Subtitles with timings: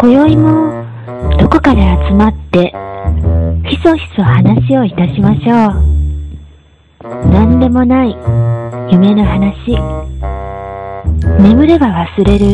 [0.00, 0.86] 今宵も
[1.40, 2.72] どこかで集まって
[3.68, 7.28] ひそひそ話をいたしましょう。
[7.32, 8.16] 何でもない
[8.92, 9.76] 夢の話。
[11.42, 12.46] 眠れば忘れる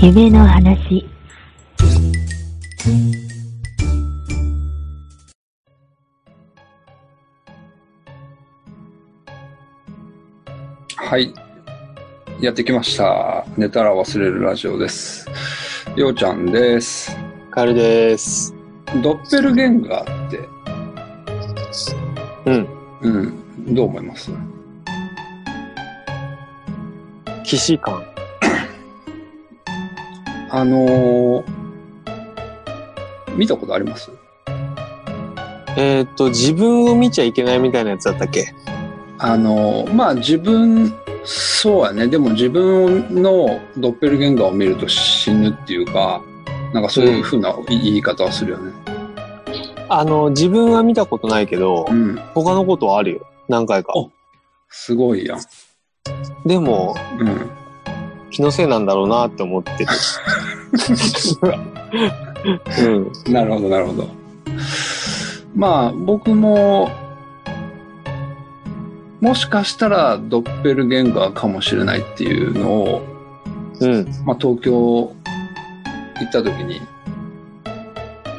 [0.00, 1.06] 夢の話。
[10.96, 11.34] はい。
[12.40, 13.44] やってきました。
[13.58, 15.65] 寝たら忘れるラジオです。
[15.96, 17.16] ようちゃんです。
[17.50, 18.54] カエルです。
[19.02, 20.46] ドッペルゲンガーって、
[22.44, 22.68] うん。
[23.00, 23.08] う
[23.70, 24.30] ん、どう思います？
[27.44, 28.04] 騎士感。
[30.52, 31.44] あのー、
[33.34, 34.10] 見たことあります？
[35.78, 38.54] えっ、と、自分を見ちゃいけないみたいなやつだったっけ？
[39.18, 40.94] あのー、まあ自分、
[41.26, 42.06] そうやね。
[42.06, 46.22] でも自分のドッペルゲンガーを見ると死ぬっていうか、
[46.72, 48.72] なんかそういう風な言い方をするよね。
[49.88, 52.16] あの、自分は見たことないけど、うん。
[52.34, 53.26] 他のことはあるよ。
[53.48, 53.92] 何回か。
[53.94, 54.10] お
[54.68, 55.40] すごいやん。
[56.46, 57.50] でも、うん。
[58.30, 59.86] 気のせいなんだろうなって思ってる。
[63.26, 63.32] うん。
[63.32, 64.08] なるほど、なるほど。
[65.54, 66.90] まあ、僕も、
[69.20, 73.02] もしかしたらドッペルゲンガーかもしれないっていうのを、
[73.80, 74.06] うん。
[74.24, 75.14] まあ、東京行
[76.24, 76.80] った時に、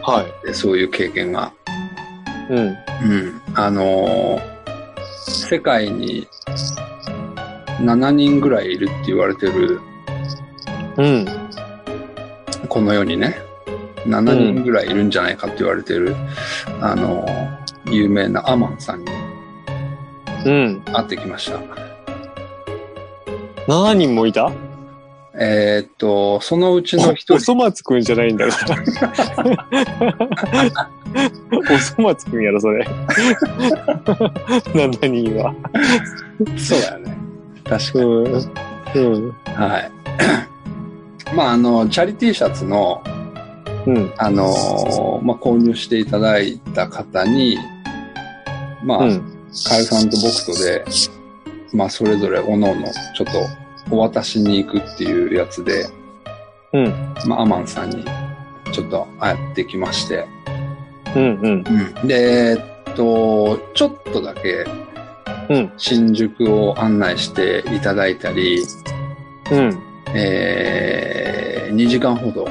[0.04, 0.54] はい。
[0.54, 1.52] そういう経験が、
[2.50, 2.58] うん。
[2.58, 4.58] うん、あのー
[5.30, 6.28] 世界に
[7.80, 9.82] 7人ぐらいいるって言われてる、
[10.98, 11.26] うん。
[12.70, 13.38] この世にね、
[14.06, 16.16] 7人ぐらいいるんじゃないかって言われてる、
[16.82, 17.58] あのー
[17.90, 19.17] 有名なアマンさんに
[20.46, 20.82] うん。
[20.82, 21.60] 会ってきました。
[23.68, 24.52] 7人もいた？
[25.40, 28.58] えーっと、そのうちの一お人、そ松くんじゃないんだか
[30.74, 30.90] ら。
[31.76, 32.88] おそ松くんやろ、それ。
[34.74, 35.54] 7人は？
[36.58, 37.18] そうだよね。
[37.66, 38.06] 確かに。
[38.06, 38.24] うん。
[38.96, 39.36] うん。
[39.46, 39.92] はい。
[41.36, 43.04] まあ、あの、チャリティーシャツの、
[43.86, 44.12] うん。
[44.18, 47.58] あの、まあ、購入していただいた方に、
[48.84, 49.37] まあ、うん。
[49.66, 50.86] カエルさんと僕とで、
[51.74, 52.76] まあ、それぞれ各々、
[53.16, 53.32] ちょっと、
[53.90, 55.88] お渡しに行くっていうやつで、
[56.74, 57.14] うん。
[57.26, 58.04] まあ、アマンさんに、
[58.72, 60.26] ちょっと会ってきまして、
[61.16, 61.40] うん。
[61.42, 61.64] うん。
[62.02, 62.08] うん。
[62.08, 64.66] で、えっと、ちょっとだけ、
[65.50, 65.74] うん。
[65.78, 68.64] 新宿を案内していただいたり、
[69.52, 69.80] うん。
[70.14, 72.48] えー、2時間ほど、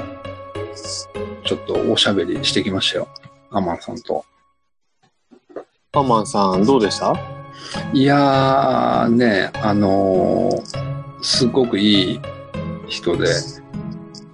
[1.45, 3.09] ちょっとおしゃべりしてきましたよ。
[3.51, 4.25] アマンさんと。
[5.99, 7.15] アマンさん、どうでした？
[7.95, 10.87] いやー、ね、あのー
[11.23, 12.21] すごくいい
[12.87, 13.29] 人で、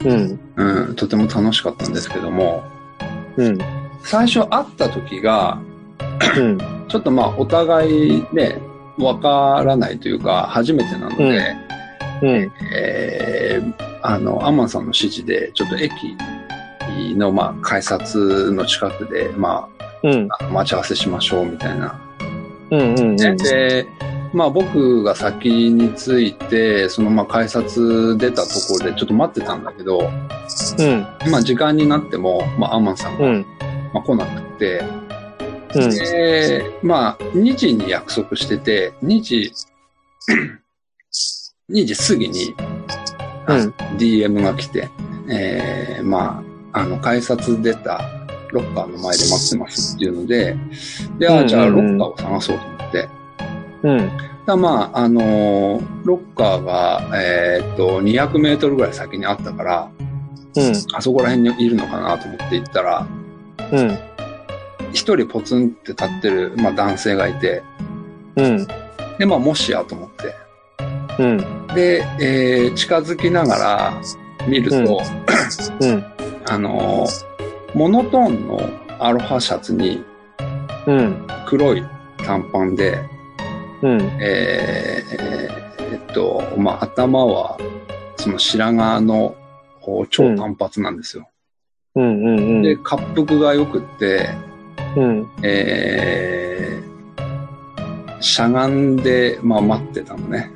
[0.05, 0.41] うん。
[0.57, 2.65] うん、とても楽しかったんですけども、
[3.37, 3.59] うん。
[4.03, 5.61] 最初会った時が、
[6.37, 6.59] うん。
[6.89, 8.61] ちょっとまあ、お互いね、
[8.99, 11.57] わからないというか、初めてなので、
[12.23, 12.53] うん。
[12.75, 16.17] えーあの、アマンさんの指示で、ちょっと駅
[17.17, 19.69] の、まあ、改札の近くで、ま
[20.03, 20.29] うん。
[20.53, 22.01] 待ち合わせしましょう、みたいな。
[22.71, 22.81] うん。
[22.99, 23.17] うん。
[23.17, 23.87] ねで、
[24.33, 30.11] まあ、僕が先に着いて、その、まあ、改札出たところでちょっと待ってたんだけど、
[30.79, 31.07] うん。
[31.31, 33.47] まあ、時間になっても、まあ、アマンさんが、うん。
[33.93, 34.85] まあ、来なくて、
[35.75, 35.91] うん。
[35.91, 39.53] で、まあ、2時に約束してて、2時、
[41.71, 42.55] 2時過ぎに、
[43.49, 43.75] うん。
[43.99, 44.89] DM が来て、
[45.29, 46.43] えー、ま
[46.73, 48.01] あ、あの、改札出た
[48.53, 50.57] ロッカーの前で待ってますっていうので、
[51.19, 53.09] で、あ、うんうんうんじゃあロッカーを探そうと思って、
[53.83, 54.11] うん。
[54.47, 59.91] だまあ、あのーロッカーが、えーっと、200メートルぐらい先にあったから、
[60.57, 60.73] うん。
[60.95, 63.07] あそこら辺にいるのかなと思って行ったら、
[63.73, 63.99] うん。
[64.93, 67.63] 一人ポツンって立ってる、まあ、男性がいて、
[68.37, 68.67] うん。
[69.19, 70.35] で、まあ、もしやと思って、
[71.23, 71.39] うん。
[71.75, 74.01] で、えー近づきながら
[74.49, 75.01] 見ると、
[75.81, 76.05] うん。
[76.49, 77.32] あのー
[77.75, 78.61] モノトーンの
[78.99, 80.05] アロハシャツに
[80.87, 81.27] うん。
[81.47, 81.85] 黒い
[82.19, 82.99] 短パンで、
[83.83, 84.01] うん。
[84.21, 87.59] えーえっと、まあ、頭は、
[88.17, 89.35] その白髪の
[90.11, 91.29] 超短髪なんですよ。
[91.95, 92.25] うん。
[92.25, 92.63] うん。
[92.63, 94.31] で、滑腹が良くって、
[94.97, 95.31] うん。
[95.43, 96.93] えー
[98.23, 100.49] しゃがんで、まあ、待ってたのね。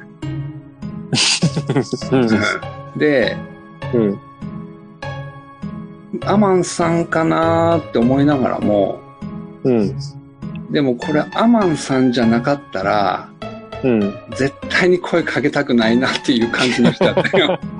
[2.96, 3.36] で、
[3.92, 4.20] うん。
[6.24, 9.00] アマンさんかなーって思いながらも、
[9.64, 9.96] うん。
[10.70, 13.28] でもこれアマンさんじゃなかったら、
[13.84, 14.00] うん。
[14.36, 17.58] 絶対に声かけたくないなっていう感じの人だったよ。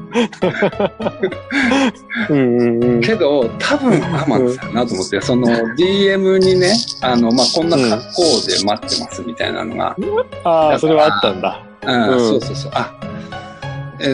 [2.30, 3.00] うんうんうん。
[3.00, 9.96] けど、多分アマンさんなと思って、その DM にね、あの、まあ、こんな格好で待ってますみたいなのが、
[10.44, 11.62] ああ、それはあったんだ。
[11.86, 12.72] うんうんそうそうそう。
[12.74, 13.15] あ、えー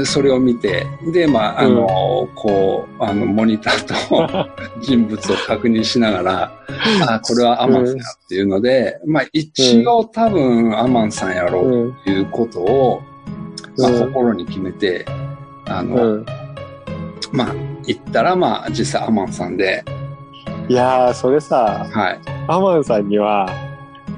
[0.05, 4.51] それを見て、で、まあ、あの、こう、あの、モニターと
[4.81, 6.53] 人物を確認しながら、
[7.09, 11.93] あ、これはアマンさんやっていうので、まあ、一応多分アマンさんやろううん。
[12.05, 13.03] ということを、
[13.79, 15.05] まあ、うん心に決めて、
[15.67, 16.27] あの、うん。
[17.33, 17.55] まあ、
[17.87, 19.85] 行ったら、まあ、実際アマンさんで、
[20.69, 22.21] いやー、それさ、はい。
[22.47, 23.49] アマンさんには、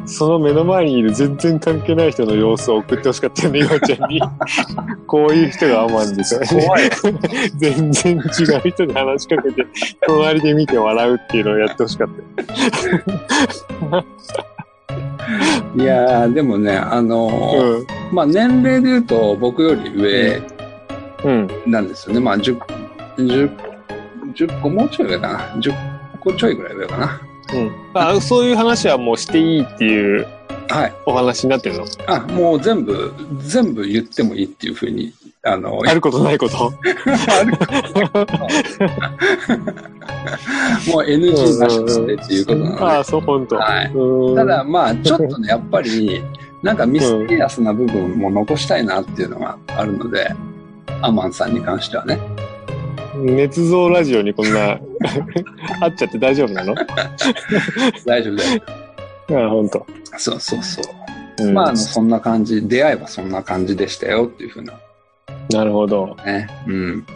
[0.06, 4.20] その目の前にいる全然関係ない人の様子を送ってほしかったよね、岩ちゃんに。
[5.06, 6.46] こういう人がアマンですよね。
[6.46, 6.90] 怖い。
[7.56, 9.66] 全然違う人に話しかけて、
[10.06, 12.08] 隣で見て笑うっていうのをやってほしかっ
[13.90, 14.04] たよ。
[15.76, 20.42] いやー、でもね、あのーまあ、年齢で言うと、僕より上
[21.24, 21.48] うん。
[21.66, 21.70] うん。
[21.70, 22.20] なんですよね。
[22.20, 22.58] まあ、10、
[23.16, 23.50] 10、
[24.34, 25.38] 10個もうちょい上かな。
[25.56, 25.72] 10
[26.20, 27.20] 個ちょいぐらい上かな。
[27.52, 27.73] うん。
[27.94, 30.26] あ、そういう話はもうしていいっていう
[30.69, 30.93] はい。
[31.05, 31.85] お話になってるの？
[32.06, 35.12] あ、もう全部、全部言ってもいいっていうふうに、
[35.43, 36.56] あの、あることないこと？
[36.56, 36.70] あ
[37.44, 37.52] る
[40.91, 42.82] もう NG なしにしてっていうことなので。
[42.82, 43.56] ああ、そう、本当。
[43.56, 46.23] はいうんただ、まあ、ちょっとね、やっぱり、
[46.62, 50.35] なんかミステリアスな部分も残したいなっていうのがあるので、
[51.02, 52.19] アマンさんに関してはね。
[53.16, 54.78] 捏造ラジオにこんな、
[55.81, 56.75] あっちゃって大丈夫なの？
[58.05, 58.62] 大丈夫だよ。
[59.43, 59.87] ああ、本当。
[60.16, 60.84] そうそうそう。
[61.46, 64.72] うんまあ、あの、そんな感じ、出会いはそんな感じでしたよっていうふうな
[65.50, 66.16] なるほど。
[66.25, 66.49] ね。
[66.66, 67.06] うん。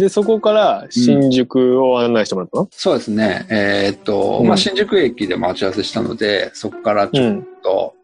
[0.00, 3.46] で、そこから新宿を案内してもらったの、そうですね。
[3.50, 7.94] えーっと、うんまあ、新宿駅で待ち合わせしたので、そこからちょっと、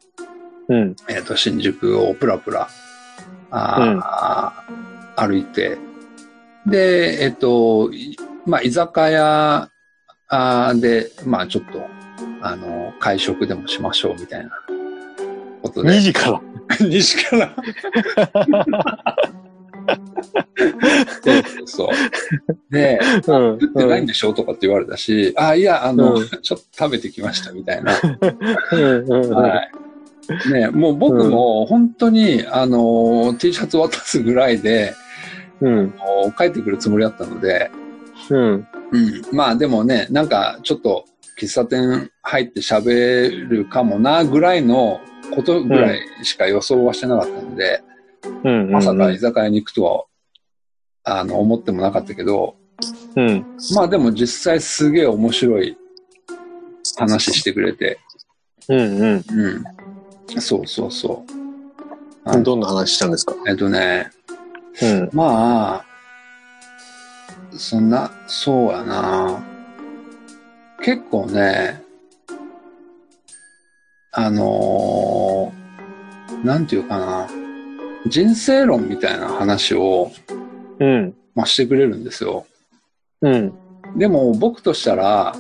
[0.69, 0.97] うん。
[1.09, 2.69] えーっと、新宿をプラプラ、
[3.51, 5.79] あー歩いて、
[6.67, 9.71] で、えーっと、いまあ、居酒屋
[10.75, 11.81] で、まあ、ちょっと、
[12.43, 14.51] あの、会食でもしましょうみたいな
[15.63, 16.01] こと2で。
[16.01, 16.41] 時から？
[16.87, 17.55] 西から。
[21.23, 22.73] そうそうそう。
[22.73, 23.61] で、うん。
[23.61, 27.93] 食ってないんでしょとかって言われたし、あ、いや、あの、うんちょっと食べてきましたみたいな。
[27.93, 29.63] は
[30.49, 30.53] い。
[30.53, 34.95] ね、もう僕も本当に、あの、T シャツ渡すぐらいで、
[35.61, 35.95] うん。
[36.37, 37.71] 帰ってくるつもりだったので、
[38.31, 38.67] うん。
[38.93, 39.23] うん。
[39.33, 41.05] まあでもね、なんかちょっと
[41.39, 45.01] 喫茶店入って喋るかもなぐらいの
[45.35, 47.96] ことぐらいしか予想はしてなかったので、うん。
[48.71, 50.05] まさか居酒屋に行くとは、
[51.05, 52.57] あの、思ってもなかったけど、
[53.17, 53.47] うん。
[53.75, 55.77] まあでも実際すげえ面白い
[56.97, 57.99] 話してくれて、
[58.69, 58.79] うん。
[58.79, 59.25] うん。
[59.31, 59.49] う
[60.39, 60.41] ん。
[60.41, 61.25] そうそうそ
[62.27, 62.43] う。
[62.43, 63.35] どんな話したんですか？
[63.49, 64.11] えっとね、
[64.83, 65.11] うん。
[65.13, 65.85] まあ、
[67.57, 69.43] そんな、そうやな。
[70.83, 71.83] 結構ね、
[74.13, 77.29] あのーなんていうかな、
[78.09, 80.11] 人生論みたいな話を、
[80.79, 81.15] うん。
[81.35, 82.47] まあ、してくれるんですよ。
[83.23, 83.53] うん。
[83.97, 85.35] でも僕としたら、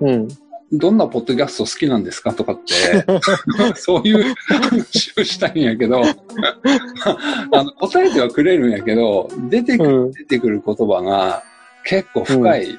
[0.00, 0.28] うん。
[0.72, 3.04] どんなポッドキャスト好きなんですかとかって、
[3.76, 6.00] そういう話をしたいんやけど、
[7.52, 10.12] あの答えてはくれるんやけど、出てくうん。
[10.12, 11.42] 出てくる言葉が
[11.84, 12.78] 結構深い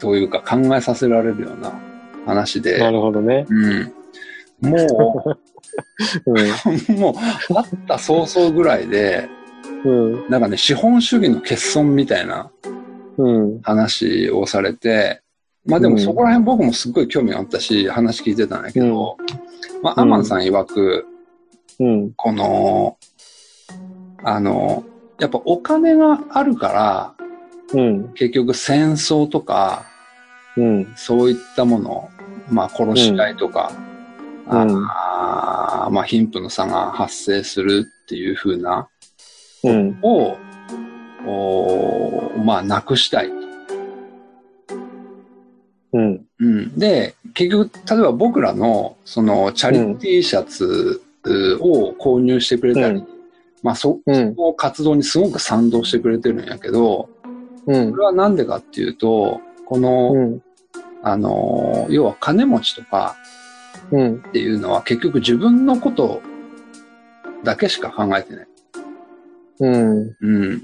[0.00, 1.72] というか考えさせられるような
[2.26, 3.46] 話で、なるほどね。
[3.48, 3.92] うん、
[4.60, 5.36] も
[6.26, 6.96] うん。
[6.96, 7.14] う、 もう、
[7.54, 9.28] あった早々ぐらいで、
[9.84, 10.28] うん。
[10.28, 12.50] なんかね、資本主義の欠損みたいな
[13.18, 13.60] うん。
[13.62, 15.22] 話をされて、
[15.64, 19.16] まあでもそこら辺僕もすっごい興味があったし、話聞いてたんだけど、
[19.82, 21.06] まあアマンさん曰く、
[21.80, 22.12] うん。
[22.14, 22.96] この、
[24.22, 24.84] あの、
[25.18, 27.14] やっぱお金があるから、
[27.74, 28.12] うん。
[28.14, 29.86] 結局戦争とか、
[30.56, 30.92] うん。
[30.96, 32.10] そういったもの、
[32.50, 33.72] まあ殺し合いとか、
[34.48, 38.88] うんあーまあ貧富の差が発生するっていう風な、
[39.64, 39.98] うん。
[40.02, 40.36] を、
[41.26, 43.34] おーまあなくしたいと。
[45.94, 46.24] うん。
[46.38, 53.08] うん、で、結局、例えば僕らの、その、チャリティーシャツうを購入してくれたり、うん
[53.62, 54.34] まあそ、うん。
[54.36, 57.08] その活動にすごく賛同してくれてるんやけど、
[57.66, 57.96] うんこ。
[57.96, 60.42] れはなんでかっていうと、この、うん。
[61.02, 63.26] あの、要は金持ちとかうん。
[63.90, 66.22] っていうのは結局自分のこと
[67.44, 68.46] だけしか考えてない。
[69.60, 70.16] うん。
[70.20, 70.60] うん。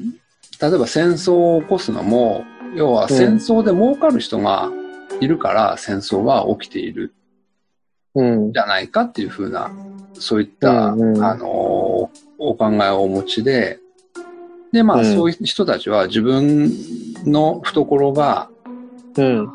[0.61, 4.71] 例えば戦争を起こすのも、要は戦争で儲かる人が
[5.21, 7.15] いるから戦争が起きている
[8.15, 8.59] うんじ。
[8.59, 9.71] ゃないかっていうふうな、
[10.15, 12.11] そういった、うんうんあの、お
[12.57, 13.79] 考えをお持ちで、
[14.73, 16.73] で、まあ、うんそういう人たちは自分
[17.25, 18.49] の懐が、
[19.17, 19.49] うん。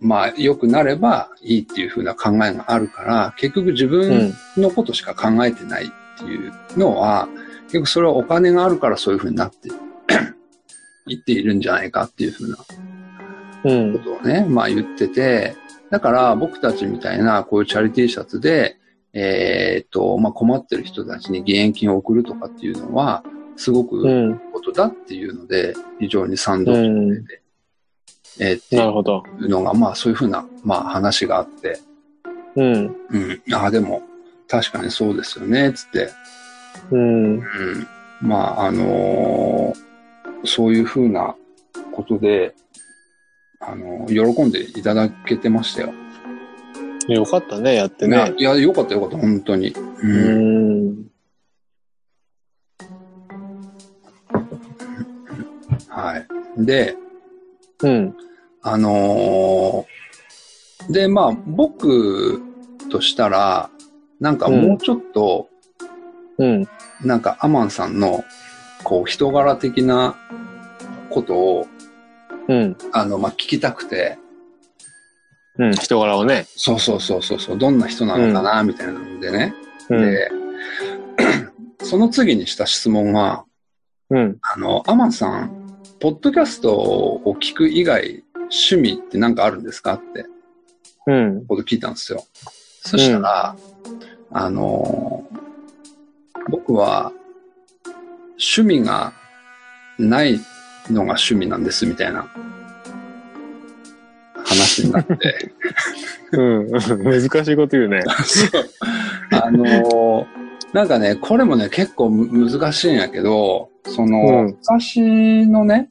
[0.00, 4.62] まあ、良くなればいいっていうふうな考えがあるから、結局自う分ん。
[4.62, 5.88] のことしか考えてないっ
[6.18, 7.28] ていうのは、
[7.64, 9.68] 結局それはお金があるからそういうふうになって
[11.08, 12.56] いっているんじゃないかっていうふうな
[13.64, 13.98] うんこ。
[14.00, 15.56] とをね、まあ言ってて、
[15.90, 18.76] だから僕たちみたいなこういうチャリティーシャツで、
[19.12, 23.24] えーっと、まあ困ってる人たちに義援金を送るとかっていうのは、
[23.56, 24.02] すごく。
[24.52, 26.82] ことだっていうので、非常に賛同し
[27.22, 27.42] てて、
[28.38, 29.22] えーってなるほど。
[29.40, 31.80] いうのが、まあそういうふうな、まあ話があって、
[32.56, 32.96] うん。
[33.10, 34.02] うん、ああ、でも
[34.48, 36.10] 確かにそうですよね、つって、
[36.90, 37.34] うん。
[37.34, 37.42] うん、
[38.22, 39.86] まああのー
[40.44, 41.34] そういうふうな
[41.92, 42.54] ことで、
[43.58, 45.92] あのー喜んでいただけてましたよ。
[47.08, 48.34] よかったね、やっていやね。
[48.36, 49.68] いや、よかったよかった、本当に。
[49.70, 49.74] う。
[50.02, 51.06] うんん。
[55.88, 56.26] はい。
[56.64, 56.96] で、
[57.82, 58.14] うん。
[58.66, 59.96] あのー
[60.90, 62.42] で、まあ、僕
[62.90, 63.70] としたら、
[64.20, 65.48] なんかもうちょっと、
[66.38, 66.68] うん。
[67.02, 68.24] なんかアマンさんの、
[68.84, 70.16] こう、人柄的な
[71.10, 71.66] ことを、
[72.48, 72.76] うん。
[72.92, 74.18] あの、まあ、聞きたくて、
[75.58, 75.72] うん。
[75.72, 76.46] 人柄をね。
[76.56, 79.54] そうそうそうそうそう、どんな人なのかな、みたいなのでね。
[79.88, 80.00] うん。
[80.00, 80.30] で、
[81.82, 83.44] その次にした質問が、
[84.10, 84.38] うん。
[84.42, 85.66] あの、アマンさん、
[85.98, 89.94] ポッドキャストを聞く以外、趣味って何かあるんですか？
[89.94, 90.26] って
[91.06, 91.46] うん。
[91.46, 92.24] こと聞いたんですよ。
[92.82, 93.56] そしたら、
[94.32, 95.24] あの、
[96.48, 97.12] 僕は、
[98.32, 99.12] 趣味が
[99.98, 100.38] ない
[100.90, 102.28] のが趣味なんです、みたいな
[104.44, 105.52] 話になって。
[106.32, 106.70] うん。
[106.70, 108.02] 難しいこと言うね。
[108.24, 108.68] そう
[109.32, 110.26] あの
[110.72, 115.88] なんかね、これもね、結構む難しいんやけど、その、うん昔のね、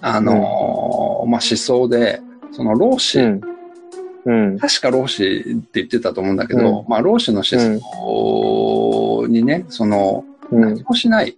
[0.00, 2.20] あのまあ、思想で、
[2.52, 3.40] その老子、うん。
[4.24, 4.58] うん。
[4.58, 10.82] 確か老子って言ってたと思うんだけど、うまあ、老子の思想にね、その、うん何。
[10.82, 11.36] もしない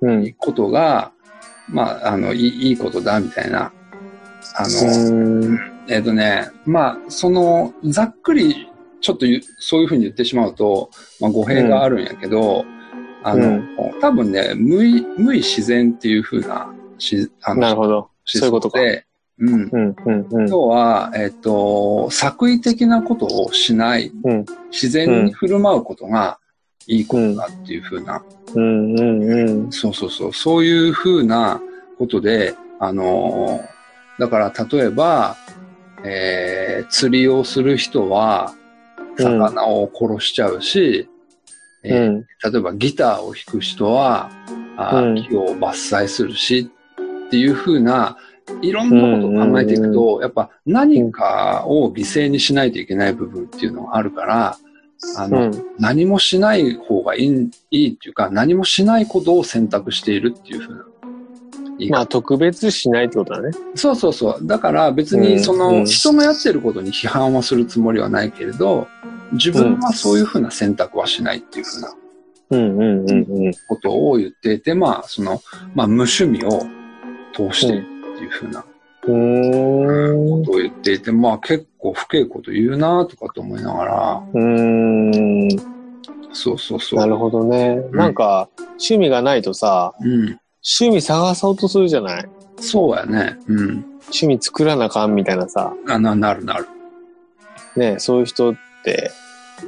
[0.00, 0.34] うん。
[0.34, 1.12] ことが、
[1.68, 3.72] まあ、あの、いいいいことだ、みたいな。
[4.56, 5.60] あの、うん。
[5.88, 8.68] えっ、とね、まあ、その、ざっくり、
[9.00, 9.26] ちょっと
[9.58, 10.90] そういうふうに言ってしまうと、
[11.20, 12.64] まあ、語弊があるんやけど、
[13.22, 13.68] あの、うん
[14.00, 18.10] 多分ね、無意、無意自然っていうふうな、しあのなるほど。
[18.24, 18.80] そういうことか。
[18.80, 19.06] で、
[19.38, 19.68] うん。
[19.72, 19.96] うん。
[20.04, 20.26] うん。
[20.30, 20.48] うん。
[20.48, 26.38] 要は、えっ、と、作為的なことをしない、うん自然に振る舞うことが
[26.86, 28.22] いいことだっていうふうな、
[28.54, 28.94] うん。
[28.94, 29.22] うん。
[29.22, 29.72] うん。
[29.72, 31.62] そうそうそう、そういうふうな
[31.96, 33.64] ことで、あの、
[34.18, 35.36] だから例えば、
[36.04, 38.54] えー釣りをする人は、
[39.16, 41.08] 魚を殺しちゃうし、
[41.82, 42.26] えーうん。
[42.52, 44.30] 例えばギターを弾く人は、
[44.76, 46.70] あ木を伐採するし
[47.28, 48.16] っていうふうな、
[48.62, 54.58] いろんなことを考えていくと、やっぱ何かを犠牲にしないといけない部分っていうのがあるから、
[55.16, 55.64] あの、うん。
[55.78, 60.84] 何もしない方がいいいいっていうか、何もしないことを選択しているっていうふうな。
[61.90, 63.50] まあ、特別しないってことだね。
[63.76, 64.46] そうそうそう。
[64.46, 68.88] だから別うんにそのうん人がやってることに批判はするつもりはないけれど、
[69.32, 71.94] 自分はそういうふうな選択はしないっていうふうな
[72.50, 72.78] うん。
[72.78, 73.10] うん。
[73.10, 73.46] うん。
[73.46, 73.52] うん。
[73.68, 75.40] ことを言っていて、まあ、その、
[75.74, 76.66] まあ、無趣味を
[77.38, 77.82] 通してっ
[78.16, 78.64] ていうふうな。
[79.00, 85.62] ことを言っていて、まあ結構不敬こと言うなとかと思いながら、うーん。
[86.32, 87.00] そうそうそう。
[87.00, 87.80] なるほどね。
[87.92, 90.38] なんか、趣味がないとさ、うん。
[90.80, 92.28] 趣味探そうとするじゃない？
[92.60, 93.38] そうやね。
[93.46, 93.86] うん。
[94.02, 96.66] 趣味作らなあかんみたいなさ、あな、なるなる。
[97.76, 98.54] ね、そういう人っ
[98.84, 99.10] て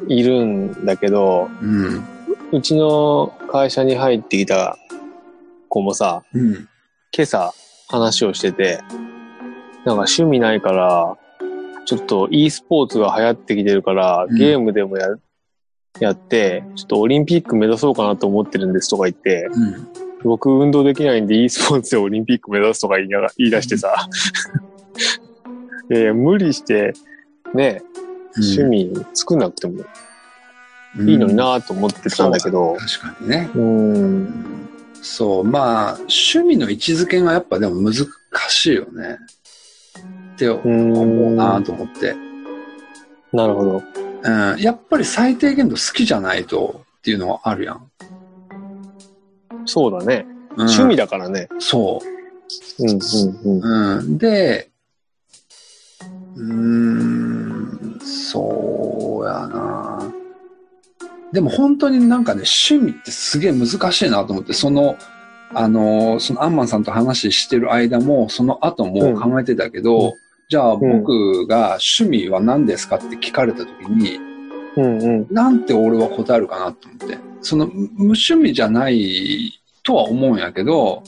[0.08, 2.04] いるんだけど、うん。
[2.52, 4.76] うちの会社に入ってきた
[5.68, 6.68] 子もさ、うん。
[7.12, 7.54] 今朝
[7.90, 8.78] 話をしてて、
[9.84, 11.16] なんか趣味ないから、
[11.84, 14.36] ちょっと e スポーツが流行ってきてるから、うん。
[14.36, 15.08] ゲームでもや、
[15.98, 19.88] やって、ちょっとオリンピック目指そうかなと思ってるんですとか言って、うん。
[20.22, 23.94] 僕運動できないんで e スポーツでオリンピック目指すとか言いながら言い出してさ、
[25.90, 26.92] いやいや無理して、
[27.54, 27.82] ね、
[28.36, 29.82] 趣味作んなくても
[30.98, 33.50] いいのになと思ってたんだけど、確かにね。
[33.54, 34.68] うーん、
[35.02, 35.44] そう。
[35.44, 38.06] まあ、趣味の位置づけがやっぱでも難
[38.48, 39.18] しいよね。
[40.34, 42.14] って思うなと思って。
[43.32, 43.82] なるほど。
[44.22, 44.58] うん。
[44.58, 47.90] やっぱり最低限度好きじゃないとっていうのはあるやん。
[49.66, 50.26] そうだね。
[50.56, 51.48] うん趣味だからね。
[51.58, 52.00] そ
[52.80, 53.98] うんうんうん。
[53.98, 54.00] う。
[54.00, 54.18] うん。
[54.18, 54.70] で、
[56.36, 59.99] うーん、そうやな
[61.32, 64.96] でも本当になんかね、趣味ってすげえ難しいなと思って、その、
[65.54, 70.12] あの、そのアンマンさんと話してる間も、その後も考えてたけど、うん
[70.50, 74.18] じゃあん僕が趣味は何ですかって聞かれた時に、
[74.76, 75.26] うんうん。
[75.30, 77.18] なんて俺は答えるかなと思って。
[77.40, 81.04] その、無趣味じゃないとは思うんやけど、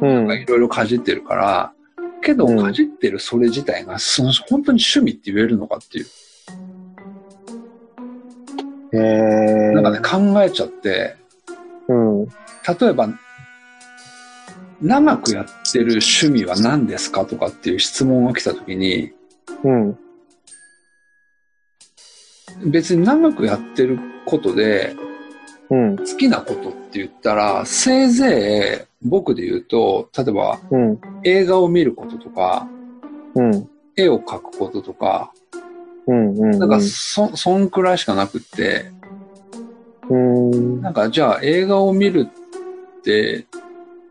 [0.00, 0.30] うん。
[0.32, 1.72] いろいろかじってるから、
[2.20, 6.06] けど、うんかじってるそれ自体が、その、本当に趣味って言えるのかっていう。
[8.92, 9.70] へえ。
[9.72, 11.16] なんかね、考えちゃって、
[11.88, 12.26] うん。
[12.26, 13.08] 例えば、
[14.80, 19.12] 長くやってる趣味は何ですかとかっていう質問が来たときに、
[19.64, 19.98] うん。
[22.66, 24.94] 別に長くやってることで、
[25.70, 25.96] うん。
[25.96, 31.00] 好きなことって言ったら、せいぜい僕で言うと、例えばうん。
[31.24, 32.68] 映画を見ることとか、
[33.34, 33.68] うん。
[33.96, 35.32] 絵を描くこととか、
[36.06, 36.38] うん。
[36.38, 36.58] うん。
[36.58, 38.90] なんかそ、そんくらいしかなくって、
[40.08, 40.80] うん。
[40.80, 42.28] なんかじゃあ映画を見る
[43.00, 43.46] って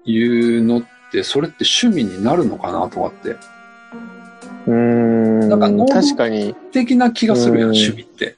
[0.05, 3.35] いうのって、それって趣味になるのかなとかって、
[4.67, 5.49] うん。
[5.49, 8.35] なんか確かに、的な気がするやん趣味って。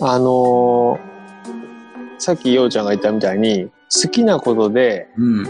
[0.00, 1.14] あのー
[2.18, 3.70] さっきようちゃんが言ったみたいに、
[4.02, 5.46] 好きなことで、うん。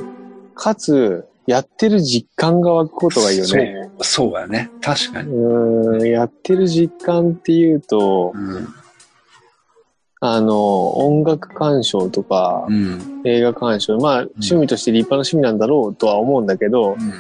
[0.55, 3.84] かつ、やってる実感が湧くことがいいよね。
[4.01, 4.71] そう、やね。
[4.81, 5.33] 確かに。
[5.33, 8.69] うん、やってる実感っていうと、うん。
[10.21, 13.21] あの、音楽鑑賞とかう、ん。
[13.25, 17.13] 映画鑑賞、まあ、趣味として立派な趣味なんだろうとは思うんだけど、うん。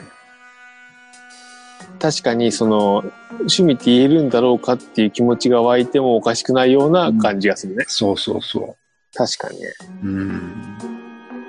[2.01, 3.05] 確かにその、
[3.41, 7.85] 趣味って言えるんだろうかっていう気持ちが湧いてもおかしくないような感じがするね。
[7.89, 8.77] そうそうそ
[9.15, 9.69] 確かにね。
[10.03, 10.07] う。
[10.07, 10.79] うん。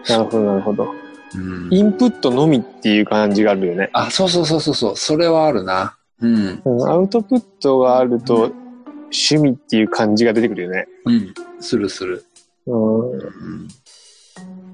[0.08, 1.05] なるほど、なるほど。
[1.36, 1.74] うん。
[1.74, 3.90] インプットのみっていう感じがあるよね。
[3.94, 4.96] あ、そうそうそうそうそう。
[4.96, 5.98] それはあるな。
[6.22, 6.62] うん。
[6.64, 8.52] うんアウトプットがあると、
[9.12, 10.88] 趣味っていう感じが出てくるよね。
[11.06, 11.34] うん。
[11.60, 12.26] するする。
[12.68, 13.68] うん、うん。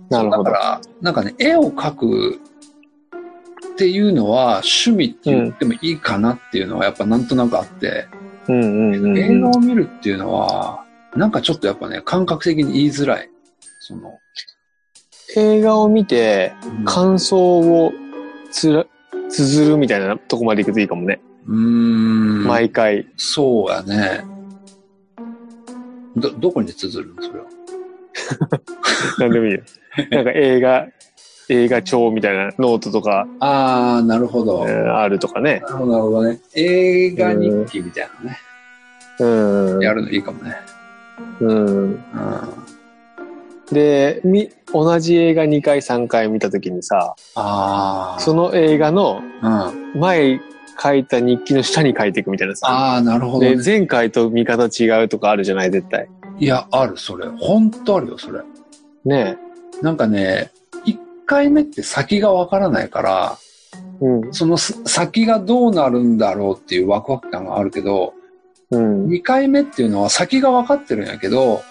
[0.09, 0.43] なるほど。
[0.43, 2.39] だから、なんかね、絵を描く
[3.73, 8.07] っていうのは趣味って言ってもいいかなっていうのはやっぱなんとなくあって、
[8.47, 10.83] うんうんうん映画を見るっていうのは、
[11.15, 13.29] なんかちょっとやっぱね、感覚的に言いづらい。
[13.79, 14.19] その、
[15.35, 17.93] 映画を見て、うん感想を
[18.51, 18.85] つら、
[19.29, 21.21] 綴るみたいなとこまで行くといいかもね。
[21.47, 22.43] うーん。
[22.47, 23.07] 毎回。
[23.17, 24.25] そうやね。
[26.15, 27.45] ど、どこに綴るのそれは？
[29.19, 29.61] なんでもいいよ。
[30.11, 30.87] なんか映画、
[31.49, 34.65] 映画帳みたいなノートとか、あー、なるほど。
[34.67, 35.61] えーあるとかね。
[35.65, 36.39] なるほど、なるほどね。
[36.55, 38.37] 映画日記みたいなね。
[39.19, 39.81] うん。
[39.81, 40.55] やるのいいかもね。
[41.39, 41.65] うん。
[41.67, 41.99] うん。
[43.71, 47.15] で、み、同じ映画2回3回見たときにさ。
[48.19, 49.99] その映画のうん。
[49.99, 50.39] 前
[50.81, 52.67] 書いた日記の下に書いていくみたいなさ。
[52.95, 53.63] あー、なるほど、で、ね。
[53.63, 56.07] 前回と見方違うとかあるじゃない、絶対。
[56.39, 57.27] いや、ある、それ。
[57.27, 58.41] ほんとあるよ、それ。
[59.05, 59.37] ね
[59.81, 60.51] なんかね、
[60.85, 63.37] 1回目って先がわからないから、
[64.01, 64.05] え。
[64.05, 64.33] うん。
[64.33, 68.13] そのす先がどうなるんだろうっていうワクワク感があるけど、
[68.71, 69.05] うん。
[69.07, 71.61] 2回目っていうのは先が分かってるんやけど、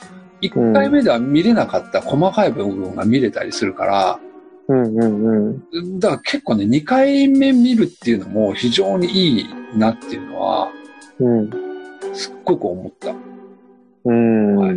[0.43, 4.21] 1回目では見れなかった細かい部分が見れたりするから、
[4.69, 6.01] うんうんうん。
[6.01, 10.71] だから結構ね、2回目見るっていうのも非常にいいなっていうのは、
[11.19, 11.51] うん。
[12.15, 13.15] すっごく思った。
[14.05, 14.57] うん。
[14.57, 14.77] はい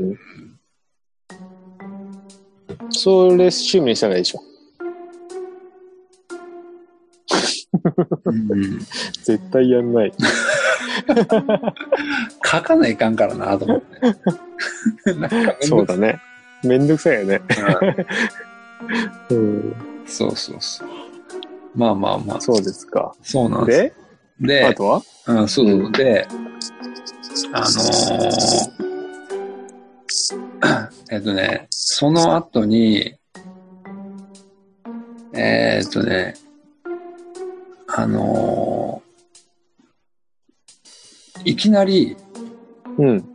[2.90, 4.42] それ趣味にしたらいいでしょ。
[9.24, 10.14] 絶対やんない。
[12.46, 13.88] 書かないかんからなと思って。
[15.68, 16.22] そうだね。
[16.64, 17.42] めんどくさいよね。
[19.30, 19.76] うんうん。
[20.06, 20.88] そうそうそう。
[21.76, 23.14] まあまあまあ、そうですか。
[23.22, 23.90] そうなんで
[24.40, 24.46] す。
[24.46, 25.02] で、で、あとは？
[25.28, 25.76] うん、そうそう。
[25.76, 26.28] うんで、
[27.52, 28.84] あのー
[31.12, 33.16] えっとね、その後に、
[35.34, 36.36] えーっとね、
[37.96, 39.14] あのー
[41.46, 42.16] いきなり、
[42.98, 43.34] うん。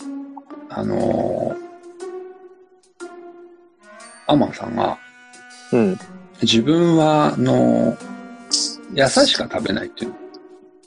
[0.69, 1.69] あのー
[4.27, 4.99] アマンさんが、
[5.73, 5.99] うん。
[6.43, 8.09] 自分は、あのー
[8.95, 10.15] 野菜しか食べないっていう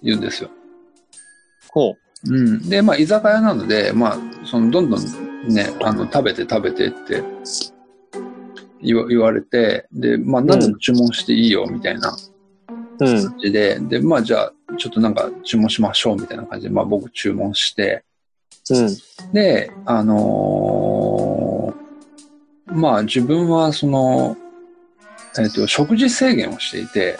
[0.01, 0.49] 言うんですよ。
[1.69, 2.67] ほうん。
[2.67, 5.01] で、まあ、居酒屋なので、まあ、その、どんどん
[5.47, 7.23] ね、あの、食べて食べてって
[8.81, 12.09] 言わ言われて、で、まあ、何でも注文していいよ、みたいな。
[12.09, 12.13] う。
[12.13, 12.30] う
[13.05, 13.23] ん。
[13.23, 18.03] 感じで、で、まあじゃあ、ちょっとなんか注文しましょうみたいな感じで、まあ僕注文して、
[18.69, 19.33] うん。
[19.33, 21.81] で、あのー
[22.73, 24.37] まあ自分はその、
[25.37, 27.17] えっ、と、食事制限をしていて、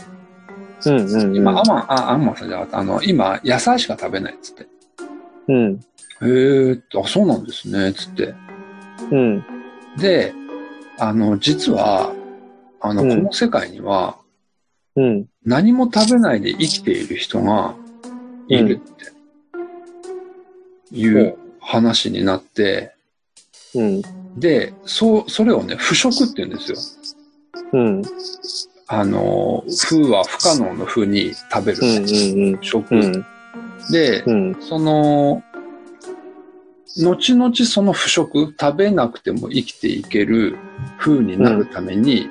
[0.86, 0.96] うん。
[0.98, 1.36] うん。
[1.36, 4.68] 今、アマン、あ、アンマンさんじゃなかった、あの、今、野菜しか食べないっつって。
[5.48, 5.80] うん。
[6.22, 8.34] へえ、あ、そうなんですね、つって。
[9.12, 9.46] うん。
[9.98, 10.34] で、
[10.98, 12.14] あの、実は、
[12.80, 14.18] あの、うんこの世界には、
[14.96, 15.26] うん。
[15.46, 17.76] 何も食べないで生きている人が
[18.48, 19.12] いるって、
[20.92, 22.94] いう話になって、
[23.74, 24.02] うん。
[24.38, 26.78] で、そう、それをね、腐食って言うんですよ。
[27.74, 28.02] うん。
[28.88, 32.58] あの、風は不可能の風に食べる、うん。
[32.58, 32.96] 腐食。
[32.96, 33.26] うん。
[33.92, 34.58] で、うん。
[34.60, 35.44] その、
[37.00, 40.58] 後々その腐食、食べなくても生きていける
[40.98, 42.30] 風になるために、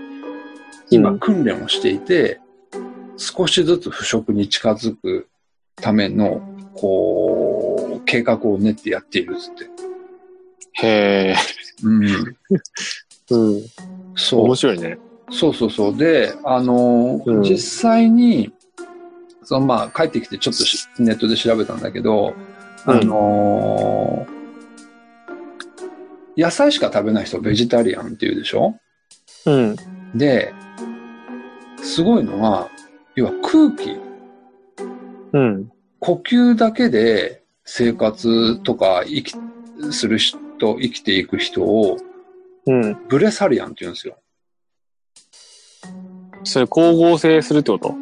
[0.90, 2.39] 今訓練をしていて、
[3.22, 5.28] 少しずつ腐食に近づく
[5.76, 6.40] ための、
[6.74, 9.64] こう、計画を練ってやっているっつって。
[10.72, 11.36] へえ。
[11.84, 12.04] うん。
[13.30, 13.62] うん。
[14.16, 14.54] そう面。
[14.54, 14.98] 白いね。
[15.30, 15.96] そうそうそう。
[15.96, 18.52] で、あの、うん実際に、
[19.44, 22.34] そのまあ帰ってきてちょっとしネットで調べたんだけど、
[22.86, 24.26] あの
[26.36, 28.76] 野菜しか食べない人をベジタリアンっていうでしょ？
[29.46, 29.76] うん。
[30.14, 30.54] で、
[31.82, 32.68] すごいのは、
[33.16, 33.96] 要は空気、
[35.32, 35.70] うん。
[35.98, 39.34] 呼吸だけで生活とか生き、
[39.92, 41.96] する人、生きていく人を
[42.66, 42.96] うん。
[43.08, 44.16] ブレサリアンって言うんですよ。
[46.44, 47.94] それ光合成するってこと？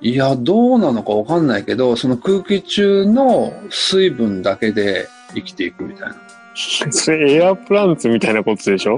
[0.00, 6.16] いや、どうなのかわかんないけど、その空気中の水分だけで生きていくみたいな。
[6.90, 8.96] それエアプランツみたいなことでしょ？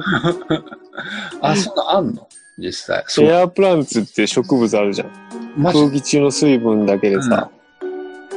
[1.40, 2.28] あ、そんなあんの？
[2.58, 3.04] 実際。
[3.06, 3.26] そう。
[3.26, 5.10] エアプランツって植物あるじゃん。
[5.56, 5.78] マジ？
[5.78, 7.50] 空気中の水分だけでさ、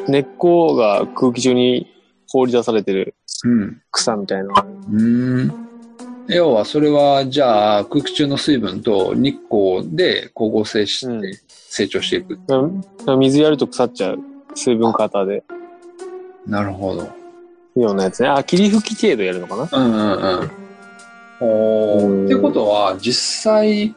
[0.07, 1.87] 根っこが空気中に
[2.29, 3.81] 放り出されてるうん。
[3.91, 4.49] 草みたいな。
[4.49, 5.67] うーん。
[6.27, 12.39] 要は、それは、じゃあ、空気中の水分と日光で光合成しうんて成長していく。
[13.05, 14.19] な水やると腐っちゃう。
[14.55, 15.43] 水分型で。
[16.45, 17.09] なるほど。
[17.75, 18.29] ようなやつね。
[18.29, 19.69] あ、霧吹き程度やるのかな？
[19.71, 20.51] うんうんうん。
[21.43, 23.95] おってことは、実際、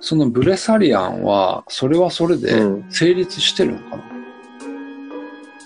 [0.00, 2.84] そのブレサリアンは、それはそれでうん。
[2.90, 4.02] 成立してるのかな、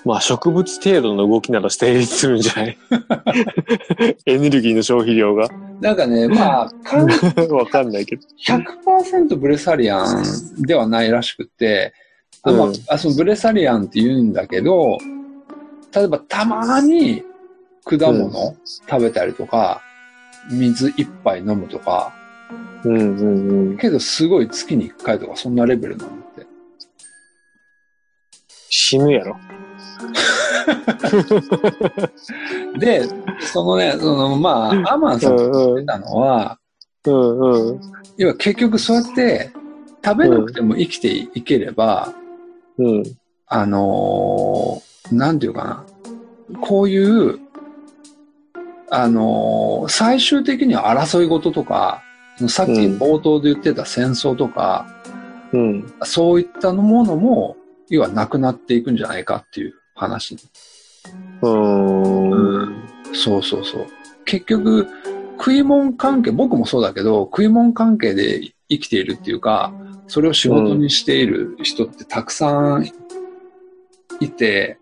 [0.04, 2.78] まあ植物程度の動きなら成立するんじゃない？
[4.26, 5.48] エネルギーの消費量が？
[5.80, 7.08] なんかね、まあ、かん
[7.52, 8.22] わかんないけど。
[8.46, 10.22] 100%ブレサリアン
[10.62, 11.92] ではないらしくて、
[12.42, 12.74] あまあうん。
[12.88, 14.98] あそのブレサリアンって言うんだけど、
[15.94, 17.22] 例えばたまに
[17.84, 18.54] 果物
[18.88, 19.80] 食べたりとか、
[20.50, 22.12] 水一杯飲むとか、
[22.84, 23.78] うんうんうん。
[23.78, 26.46] けどすごい月に1回とかそんなレベルなんだって。
[28.68, 29.36] 死ぬやろ。
[32.78, 33.02] で、
[33.40, 36.58] そのね、そのまあ、アマンさんが言ってたのは、
[37.06, 37.80] うんうん。
[38.16, 39.50] 要は結局そうやって
[40.04, 42.12] 食べなくても生きていければ、
[42.78, 43.02] うん。
[43.46, 45.84] あのーなんていうか
[46.50, 47.38] な、こういう、
[48.90, 52.02] あのー最終的には争い事とか、
[52.48, 54.86] さっきうん冒頭で言ってた戦争とか、
[55.52, 55.92] うん。
[56.02, 57.56] そういったものも、
[57.88, 60.36] 要はなくなっていくんじゃないかっていう話。
[61.42, 62.76] うーん。
[63.12, 63.86] そうそうそう。
[64.24, 64.88] 結局、
[65.38, 69.72] 食い物関係、僕もそうだけど、食い物関係で生きているっていうか、
[70.08, 72.90] それを仕事にしている人ってたくさん
[74.20, 74.78] いて、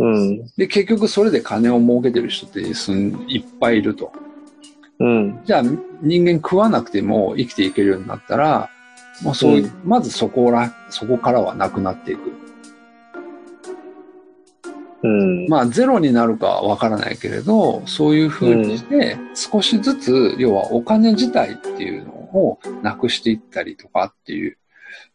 [0.00, 0.46] うん。
[0.56, 4.10] で、結局それで金を儲けてる人ってすんいっぱいいると。
[4.98, 5.40] うん。
[5.44, 5.62] じゃあ
[6.00, 8.70] 人間食わなくても生きていけるようになったら、
[9.22, 12.32] もうそういう、うまずそこら、そこからはなくなっていく。
[15.02, 15.46] うん。
[15.48, 24.56] まあゼロになるかはわからないけれど、そういう風にして少しずつ、要はお金自体っていうのをなくしていったりとかっていう、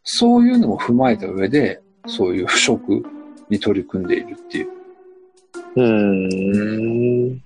[0.03, 3.03] そういうのも踏まえた上で、そういう腐食
[3.49, 4.74] に取り組んでいるっていう。
[5.75, 7.41] うん。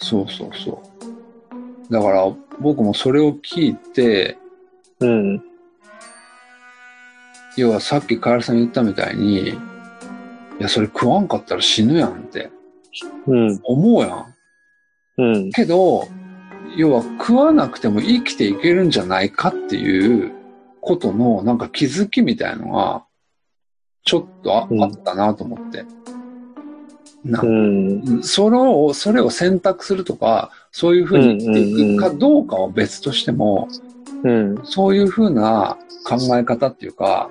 [0.00, 0.82] そうそうそ
[1.88, 1.92] う。
[1.92, 4.38] だから僕もそれを聞いて、
[5.00, 5.42] うん。
[7.56, 9.54] 要はさっきカエルさん言ったみたいに、い
[10.58, 12.50] や、それ食わんかったら死ぬやんって
[13.26, 13.60] うん。
[13.62, 14.34] 思うやん。
[15.18, 15.50] うん。
[15.50, 16.08] けど、
[16.76, 20.32] 要は食わなくても生きていけるんじゃないかっていう
[20.80, 23.04] ことのなんか気づきみたいのが、
[24.04, 25.84] ちょっとあ,、うんあったなと思って。
[27.24, 28.22] なうん。
[28.22, 33.68] それを、それを選択するとか、そういうふうに生きていくかどうかは別としても、
[34.24, 34.60] うん。
[34.64, 37.30] そういうふうな考え方っていうか、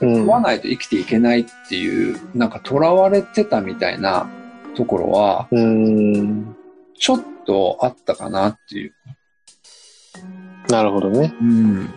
[0.00, 0.30] うん食。
[0.30, 4.28] わないと生きていけないっていう、なんか囚われてたみたいな
[4.74, 6.56] ところは、うん。
[6.98, 8.94] ちょっとあったかなっていう。
[10.68, 11.34] なるほどね。
[11.40, 11.90] うん。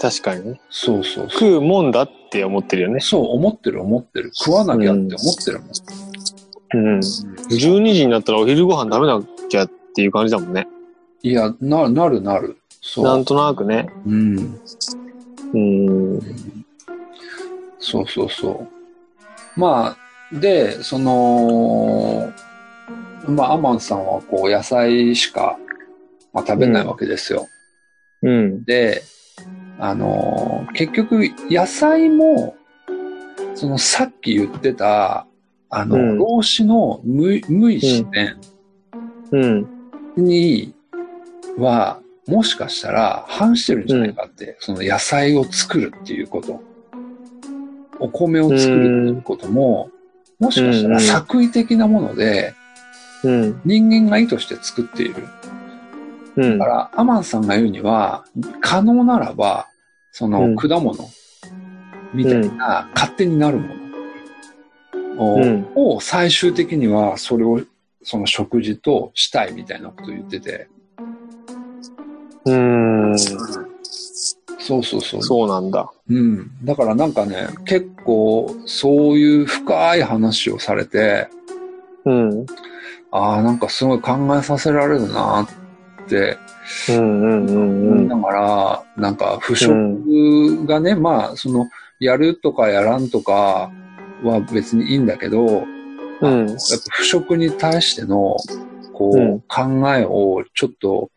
[0.00, 0.60] 確かにね。
[0.70, 1.40] そうそうそう。
[1.40, 3.00] 食うもんだって思ってるよね。
[3.00, 4.30] そう、思ってる思ってる。
[4.32, 5.68] 食わなきゃって思ってるもん。
[5.68, 6.07] うん。
[6.70, 10.66] 12時になったらお昼ご飯食べなきゃっていう感じだもんね。
[11.22, 12.58] いや、な、なるなる。
[12.80, 13.04] そう。
[13.04, 13.88] なんとなくね。
[14.06, 14.60] うん。
[15.52, 16.20] うん。
[17.78, 18.66] そうそうそ
[19.56, 19.60] う。
[19.60, 19.96] ま
[20.32, 22.32] あ、で、その、
[23.26, 25.58] まあ、アマンさんはこう野菜しか、
[26.32, 27.48] まあ、食べないわけですよ。
[28.22, 28.64] うん。
[28.64, 29.02] で、
[29.78, 32.56] あのー結局野菜も、
[33.54, 35.26] そのさっき言ってた、
[35.70, 38.36] あの、うん老子の無無意視点
[39.32, 39.66] うん。
[40.16, 40.74] に
[41.58, 46.62] は、もしかしたら反してるんじゃないかって、その野菜を作るっていうこと。
[48.00, 49.90] お米を作るっていうことも、
[50.38, 52.54] もしかしたら作為的なもので、
[53.24, 53.60] うん。
[53.64, 55.24] 人間が意図して作っている。
[56.36, 56.70] うんだか。
[56.70, 58.24] ら、アマンさんが言うには、
[58.60, 59.66] 可能ならば、
[60.12, 60.96] そうのん果物
[62.14, 63.87] みたいな勝手になるもの
[65.18, 67.60] を,、うんを最終的にはそれを
[68.02, 70.68] その食事としたいみたいなことを言ってて。
[72.44, 73.18] うん。
[73.18, 75.22] そうそうそう。
[75.22, 75.90] そうなんだ。
[76.08, 76.50] うん。
[76.64, 81.28] だからなんかね、結構そういう深い話をされて、
[82.04, 82.46] うん。
[83.10, 85.46] ああ、なんかすごい考えさせられるなっ
[86.08, 86.38] て
[86.88, 87.92] うんうんうんうん。
[87.92, 91.68] 思いながら、なんか腐食がね、まあ、その、
[92.00, 93.70] やるとかやらんとか
[94.22, 95.64] は別にいいんだけど、
[96.20, 96.56] うんやっぱ
[96.90, 98.36] 腐食に対しての、
[98.92, 101.10] こう、うん考えをちょっと、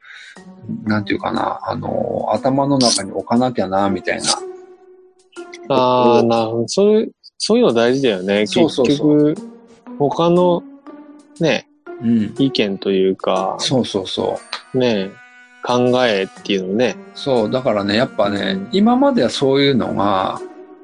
[0.84, 4.30] なんていうかな、あの、頭の中に置かなきゃな、みたいな。
[5.76, 6.68] ああ、なるほど。
[6.68, 8.46] そういう、そういうの大事だよね。
[8.46, 9.36] そうそう結局、
[9.98, 10.64] 他の、
[11.40, 11.68] ね、
[12.02, 12.36] うん。
[12.38, 14.40] 意見というか、そうそうそ
[14.74, 14.78] う。
[14.78, 15.12] ね、
[15.64, 16.96] 考えっていうのね。
[17.14, 20.40] そう、だからね、やっぱね、うん今まではそういうのが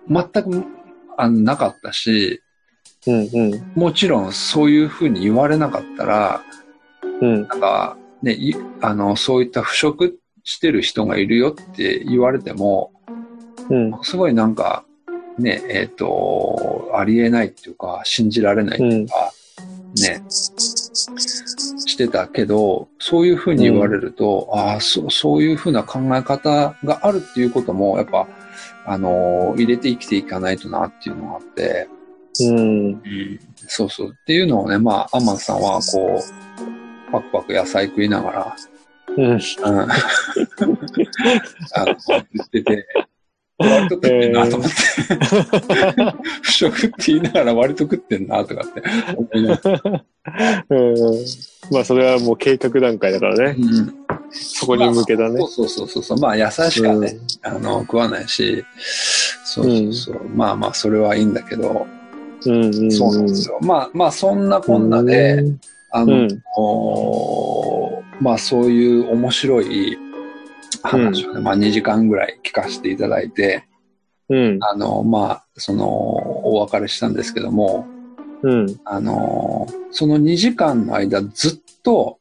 [0.10, 0.64] 全く
[1.18, 2.42] あのなかったし、
[3.06, 3.72] うんうん。
[3.76, 6.42] もちろんそういうふうに言われなかったら、
[7.22, 7.48] うん。
[7.48, 12.92] なんか、ね、いあの、そういった腐食してる人がいるよって言われても、
[13.70, 14.00] うん。
[14.04, 14.86] すごいなんか、
[15.38, 19.32] ね、えっ、と、ありえないっていうか、信じられないっていうか、
[20.02, 28.28] ね、してたけど、そういうふうに言われると、ああ、そう、そういうふうな考え方があるっていうことも、やっぱ、
[28.90, 31.90] あの入れて生きていかないとなっていうのがあって、
[32.42, 33.02] うん。
[33.68, 34.10] そうそう。
[34.10, 38.56] っていうのをね、まあ、アマンさんは、こう、パクパク野菜食いながら、
[39.18, 39.32] うん。
[39.32, 39.40] うん。
[39.40, 39.86] あ
[41.86, 42.88] の、言ってて、
[43.58, 44.76] 割と食ってんなと思って。
[46.44, 48.84] 不食って言いながら割と食ってんなとかって。
[50.70, 51.26] うん。
[51.72, 53.56] まあ、それはもう計画段階だからね。
[53.58, 53.96] うん。
[54.32, 55.40] そこに向けたね。
[55.40, 56.20] そうそうそうそう。
[56.20, 58.64] まあ、野菜しかね、あの、食わないし、
[59.44, 60.22] そうそうそう。
[60.36, 61.88] まあまあ、それはいいんだけど、
[62.46, 62.66] うん。
[62.66, 62.92] うん。
[62.92, 63.58] そうなんですよ。
[63.62, 65.44] まあまあ、そんなこんなで、
[65.90, 66.28] あの、
[68.20, 69.98] まあそういう面白い
[70.84, 73.66] 話をね、まあ2時間ぐらい聞かせていただいて、
[74.30, 74.60] うん。
[74.62, 77.88] あの、まあ、その、お別れしたんですけども、
[78.44, 78.76] うん。
[78.84, 82.20] あの、その2時間の間ずっと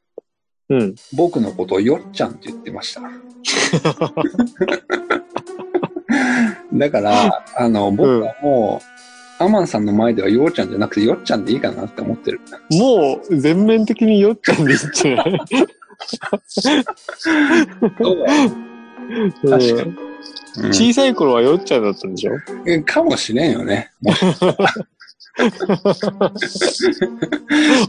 [0.69, 0.95] うん。
[1.15, 3.03] 僕のことをよっちゃんって言ってました。
[6.73, 8.81] だから、あの、僕はも
[9.41, 12.41] う、アマンさんの前ではようちゃんじゃなくてよっちゃんでいいかなって思ってる。
[12.73, 15.39] もう、全面的によっちゃんでいいんじゃない？
[16.49, 18.51] そうだよ
[19.43, 19.95] 確かに
[20.59, 22.33] うん小さい頃はよっちゃんだったんでしょ？
[22.65, 23.91] うんかもしれんよね。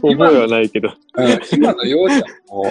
[0.02, 0.92] 覚えはないけど。
[1.14, 2.64] うん今のようちゃんも、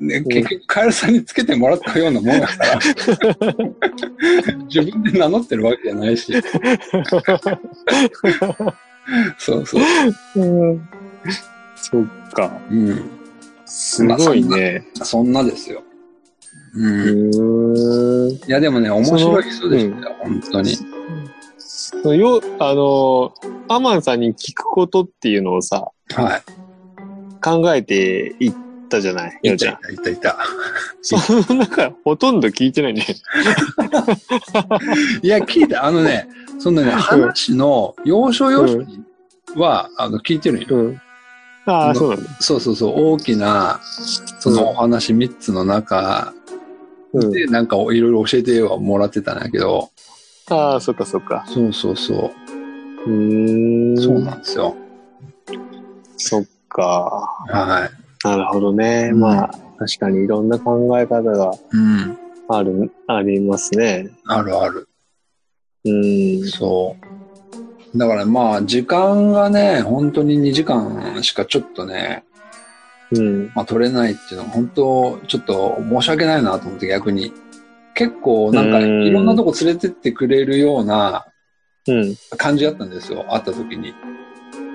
[0.00, 2.78] ね、結局カエルさんにつけてもらったようなもんだから、
[4.64, 6.32] 自分で名乗ってるわけじゃないし。
[9.38, 9.82] そうそう。
[10.42, 10.88] うん。
[11.76, 12.50] そっか。
[12.68, 13.10] うん。
[13.66, 14.86] すごいね。
[15.02, 15.82] そんなですよ。
[16.74, 16.86] ううん。
[17.30, 18.30] ーん。
[18.32, 20.72] いや、でもね、面白い人でしたよ、本当に。
[22.18, 23.32] よ、あの、
[23.68, 26.42] アマンさんに聞くことっていうのをさ、はい。
[27.42, 28.54] 考えていっ
[28.88, 29.38] たじゃない？
[29.42, 29.74] よいたうちゃん。
[29.94, 30.36] いたいたいた。
[31.02, 31.16] そ
[31.54, 33.04] の中、ほとんど聞いてないね。
[35.22, 35.84] いや、聞いた。
[35.84, 39.00] あのね、そのね、話の要所要所に
[39.54, 40.60] は、あの、聞いてるん
[40.92, 40.98] よ。
[41.66, 41.72] うん。
[41.74, 42.30] ああ、そうなんだ。
[42.40, 43.80] そうそうそう、大きな、
[44.40, 46.32] そのお話3つの中
[47.12, 47.30] うん。
[47.30, 49.90] で、なんかいろいろ教えてはもらってたんだけど、
[50.48, 51.44] ああ、そっかそっか。
[51.48, 52.32] そうそうそ
[53.06, 53.10] う。
[53.10, 53.96] うーん。
[53.98, 54.76] そうなんですよ。
[56.16, 57.26] そっか。
[57.48, 58.26] はい。
[58.26, 59.10] なるほどね。
[59.12, 62.18] うんまあ、確かにいろんな考え方がうん。
[62.48, 64.08] ある、ありますね。
[64.26, 64.88] あるある。
[65.84, 66.44] うん。
[66.48, 67.05] そう。
[67.94, 72.24] だからまあ、時間がね、本当に2時間しかちょっとね、
[73.12, 73.52] うん。
[73.54, 77.32] まあ、取れないっていうのは本当ちょっと申し訳ないなと思って逆に。
[77.94, 81.26] 結構なんかうんいろんなとこ連れてってくれるような
[81.86, 82.16] うん。
[82.36, 83.24] 感じだったんですよ。
[83.28, 83.94] 会った時に。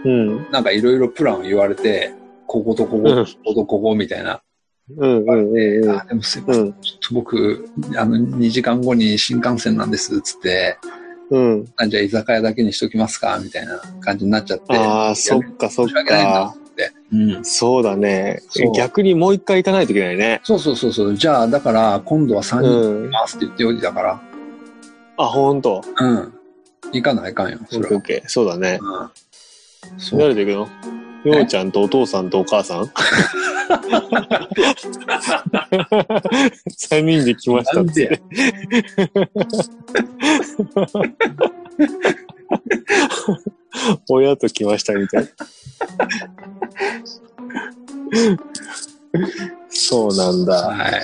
[0.05, 0.51] うん。
[0.51, 2.13] なんかいろいろプランを言われて、
[2.47, 4.41] こことここ、うんこことここみたいな。
[4.97, 5.25] うん。
[5.27, 5.83] うん。
[5.83, 5.89] うん。
[5.89, 6.73] あ、でもすいません。
[6.73, 10.77] ちょっと僕、あの、2時間後に新幹線なんです、つって、
[11.31, 11.65] うん。
[11.77, 14.77] あじゃあ居酒屋だけにしときますかみたいな感じになっちゃって。
[14.77, 16.51] ああ、そっかそっか。
[16.53, 16.91] 思って。
[17.13, 17.45] うん。
[17.45, 18.41] そうだね。
[18.75, 20.41] 逆にもう一回行かないといけないね。
[20.43, 21.15] そうそうそうそう。
[21.15, 23.07] じゃあ、だから、今度は3人うんい。
[23.09, 24.21] ますって言っておいてだから。
[25.17, 25.81] あ、ほんと？
[25.99, 26.33] うん。
[26.91, 28.21] 行かないかんよ、それはオッケーオッ。
[28.21, 28.29] ケー。
[28.29, 28.79] そうだね。
[28.81, 29.03] う
[29.95, 29.99] ん。
[29.99, 30.19] そう。
[30.19, 30.69] 誰で行く
[31.25, 31.31] の？
[31.37, 32.91] ようちゃんとお父さんとお母さん？
[36.77, 38.21] 三人で来ましたって。
[44.09, 45.29] 親と来ましたみたいな。
[49.69, 50.69] そうなんだ。
[50.69, 51.01] はい。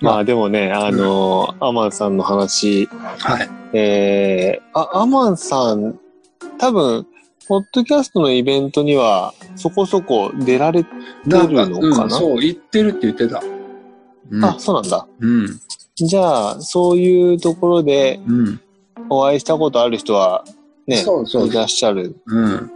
[0.00, 3.50] まあでもね、あの、アマンさんの話、はい。
[3.72, 5.98] えー、あ、アマンさん、
[6.58, 7.06] 多分、
[7.46, 10.90] ポッドキャストのイベントにはそこそこ出られて
[11.24, 12.04] るのかな？
[12.04, 13.42] うん、そう、行ってるって言ってた。
[14.30, 14.44] うん。
[14.44, 15.06] あ、そうなんだ。
[15.20, 15.60] うん。
[15.96, 18.60] じゃあ、そういうところでうん。
[19.10, 20.44] お会いしたことある人は、
[20.86, 22.16] ね、そうそういらっしゃる。
[22.26, 22.70] うん。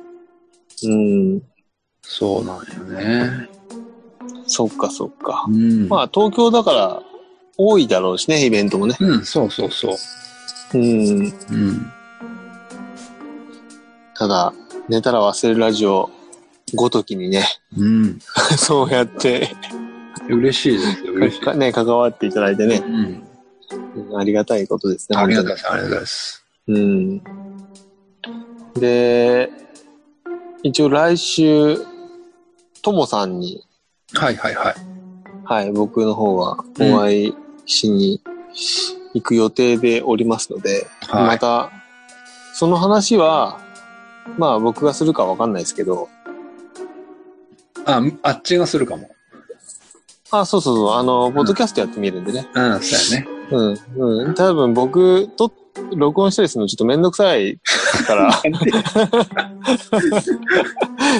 [0.84, 0.88] う
[1.36, 1.42] ん。
[2.02, 3.48] そうなんよね。
[4.46, 5.46] そっかそっか。
[5.48, 5.88] うん。
[5.88, 7.02] まあ、東京だから
[7.56, 8.96] 多いだろうしね、イベントもね。
[9.00, 9.96] うん、そうそうそう。
[10.74, 11.32] うん。
[11.50, 11.92] うん。
[14.18, 14.52] ただ、
[14.88, 16.10] 寝たら忘れるラジオ
[16.74, 17.44] ごときにね、
[17.76, 18.18] うん。
[18.58, 19.54] そうやって、
[20.28, 21.40] 嬉しいですよ、嬉しい。
[21.40, 22.82] かね、関わっていただいてね
[23.94, 24.18] う、ん。
[24.18, 25.18] ありがたいことですね。
[25.18, 26.44] ありがとう本ございます、ありがとうございます。
[26.66, 27.22] うん。
[28.80, 29.50] で、
[30.64, 31.78] 一応来週、
[32.82, 33.64] ともさんに、
[34.14, 34.74] はいはいはい。
[35.44, 37.34] はい、僕の方はお会い
[37.66, 38.20] しに
[39.14, 41.70] 行く予定でおりますので、はいまた、
[42.54, 43.67] その話は、
[44.36, 46.08] まあ僕がするかわかんないですけど、
[47.84, 49.10] あ、あっちがするかも。
[50.30, 52.46] あ、そうそうそう、あの、ポッドキャストやってみるんでね。
[52.54, 53.28] うん、そうやね。
[53.50, 54.34] うん、うん。
[54.34, 55.50] 多分僕と、
[55.94, 57.60] 録音したりするのちょっとめんどくさい
[58.06, 58.32] から、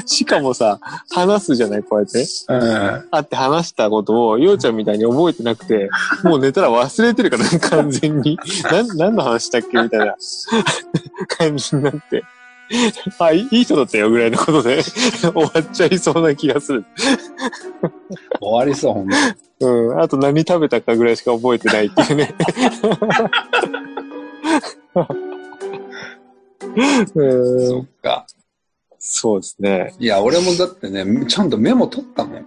[0.05, 0.81] しかもさ、
[1.13, 2.27] 話すじゃない、こうやって。
[2.49, 3.09] うん。
[3.11, 5.89] 会って話したことを、ようちゃんみたいに覚えてなくて、
[6.25, 8.37] もう寝たら忘れてるから、ね、完全に。
[8.71, 9.79] なん、何の話したっけ？
[9.81, 10.17] みたいな
[11.29, 12.25] 感じになって。
[13.19, 16.85] あ、いい人だったよ、ぐらいのことで 終わっちゃいそうな気がする。
[18.41, 19.23] 終わりそう、ほんとに。
[19.61, 20.01] うん。
[20.01, 22.35] あと何食べたかぐらいしか覚えてないっていうね。
[27.15, 28.27] うんそっか。
[28.99, 29.95] そうですね。
[29.99, 32.41] いや、俺もだってね、ちゃんとメモ取ったの。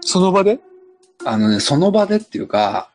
[0.00, 0.58] その場で？
[1.24, 2.90] あのね、その場でっていうか、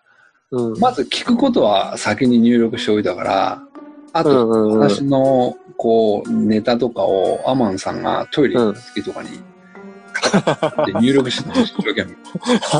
[0.51, 0.79] うん。
[0.79, 3.66] まず聞くことは先に入力しておいたから、
[4.13, 4.79] あうと、んうんうん。
[4.79, 9.29] 私の、こう、ネタとかをアマンさんがトイレ行った時とかに、
[10.85, 12.15] で入力して一生懸命。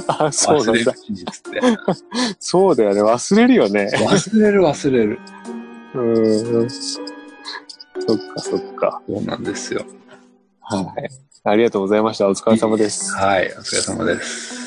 [0.07, 0.71] あ、 そう忘。
[0.71, 1.61] れるうちにっつって。
[2.39, 3.03] そうだよね。
[3.03, 3.91] 忘れるよね。
[3.93, 5.19] 忘れる忘れる。
[5.93, 6.69] うん。
[6.69, 9.01] そっかそっか。
[9.07, 9.85] そうなんですよ。
[10.61, 11.09] はい。
[11.43, 12.27] ありがとうございました。
[12.27, 13.13] お疲れ様です。
[13.13, 14.66] はい、お疲れ様です。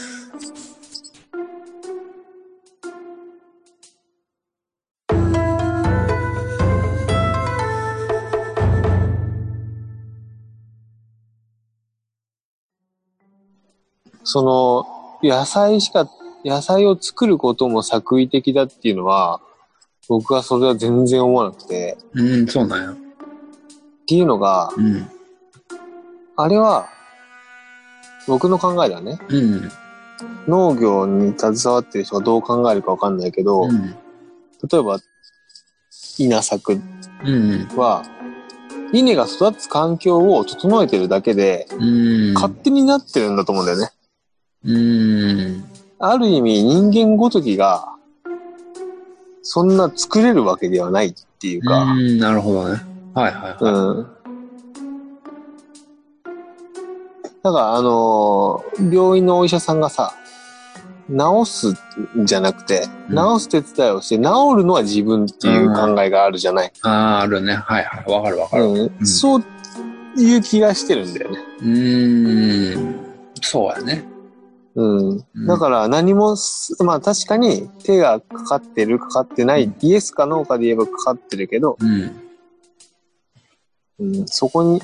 [14.31, 16.09] その、野菜しか、
[16.45, 19.41] 野菜を作ることも作為的だっていうのは、
[20.09, 22.93] 僕はそれは全然思わなくて、うん、そうなんや。
[22.93, 22.97] っ
[24.07, 25.11] ていうのが、うん。
[26.37, 26.89] あれは、
[28.29, 29.19] 僕の考えだね。
[29.29, 29.71] うん。
[30.47, 33.97] 農業に携わってる人がどう考えるかわかんないけど、うん。
[34.71, 35.01] 例えば、
[36.19, 36.81] 稲作
[37.25, 37.69] うん。
[37.77, 38.05] は、
[38.93, 41.85] 稲が育つ環境を整えてるだけで、う
[42.31, 42.35] ん。
[42.35, 43.91] 勝手になってるんだと思うんだよね。
[44.65, 45.65] うん。
[45.99, 47.87] ある意味人間ごときが、
[49.43, 52.81] そんな作れるわけではないっていうか、うん、なるほどね。
[53.15, 53.73] はいはいはい。
[53.73, 54.07] うん。
[57.43, 60.13] だから、あのー病院のお医者さんがさ、
[61.09, 61.73] 直す
[62.17, 64.23] んじゃなくて、うん直す手伝いをして、治
[64.59, 66.73] るのは自分っていう考えがあるじゃない。
[66.83, 67.55] ああ、あるね。
[67.55, 68.13] はいはい。
[68.13, 68.65] わかるわかる。
[68.65, 69.43] ううんそう
[70.17, 71.39] いう気がしてるんだよね。
[71.63, 72.97] ーん。
[73.41, 74.10] そうやね。
[74.81, 75.25] うん。
[75.35, 82.11] うんだから何もす、まあ確かに手がかかってる、かかってない、うんイエスかノーかで言えばかかってるけど、うん。
[83.99, 84.81] うん、そこに、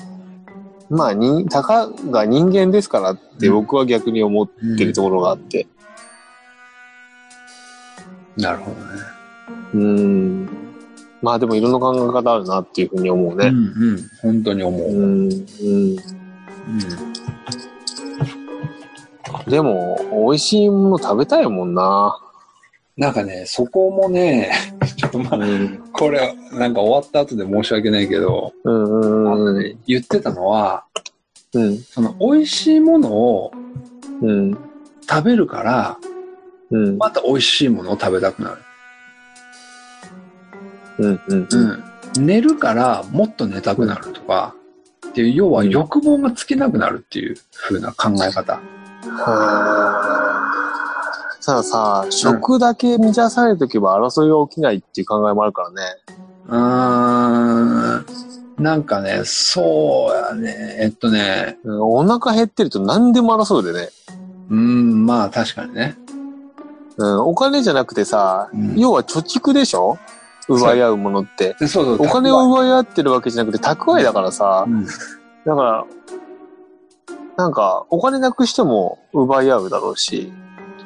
[0.89, 5.67] まあに、たかが人間ですからって僕は逆に思ってるところがあって、
[8.37, 9.17] なるほどね。
[9.73, 10.49] うん。
[11.21, 13.47] まあでもいろんな考え方あるなっていうふうに思うね。
[13.47, 14.09] うんうん。
[14.21, 14.81] 本当に思う。
[14.81, 15.29] ううん。
[15.29, 15.31] ん。
[15.31, 15.97] うん。
[19.47, 22.19] でも、美味しいもの食べたいもんな。
[22.97, 24.51] なんかね、そこもね、
[24.95, 25.79] ちょっとまあ、うん。
[25.93, 29.53] これ、なんか終わった後で申し訳ないけど、うんあうんうん。
[29.53, 30.83] のね、言ってたのは、
[31.53, 31.77] うん。
[31.77, 33.51] その美味しいものを
[34.21, 34.57] うん。
[35.07, 35.97] 食べるから、
[36.71, 36.97] うん。
[36.97, 38.57] また美味しいものを食べたくなる。
[40.97, 41.21] うん。
[41.27, 41.47] うん。
[41.51, 42.25] うん。
[42.25, 44.55] 寝るからもっと寝たくなるとか、
[45.09, 48.59] っていう、要は欲望が尽きなくなるっていう風な考え方。
[49.11, 50.51] は
[51.39, 51.43] あ。
[51.43, 55.75] たださ、食だけ満たされとけば争いが起きないっていう考えもあるからね。
[56.47, 58.05] うーん。
[58.63, 60.77] なんかね、そうやね。
[60.81, 63.89] えっとね、うん、お腹減ってると何でも争うでね。
[64.49, 65.95] うん、まあ確かにね。
[66.97, 69.97] うん、お金じゃなくてさ、うん要は貯蓄でしょ？
[70.49, 71.55] 奪い合うものって。
[71.59, 72.07] でそうそう。
[72.07, 74.85] お金を奪い合ってるわけじゃなくて蓄えだからさう、ん。
[74.85, 74.91] だ
[75.55, 75.85] から、
[77.37, 80.33] なんか、お金なくしても奪い合うだろうし。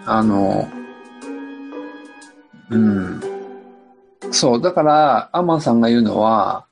[0.05, 0.67] あの、
[2.69, 3.21] うん。
[4.31, 6.65] そう、だから、アマンさんが言うのは、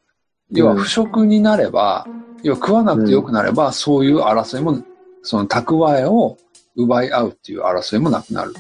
[0.51, 2.05] 要は不食になれば、
[2.43, 4.83] 要は食わなくてよくなれば、そういう争いも、
[5.23, 6.37] その蓄えを
[6.75, 8.53] 奪い合うっていう争いもなくなる。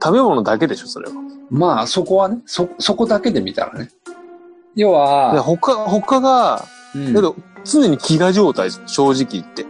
[0.00, 1.14] 食べ物だけでしょ、それは。
[1.50, 3.90] まあ、そこはね、そ、そこだけで見たらね。
[4.76, 6.64] 要では、他、他が、
[6.94, 9.66] うんけど、常に飢餓状態、正直言って。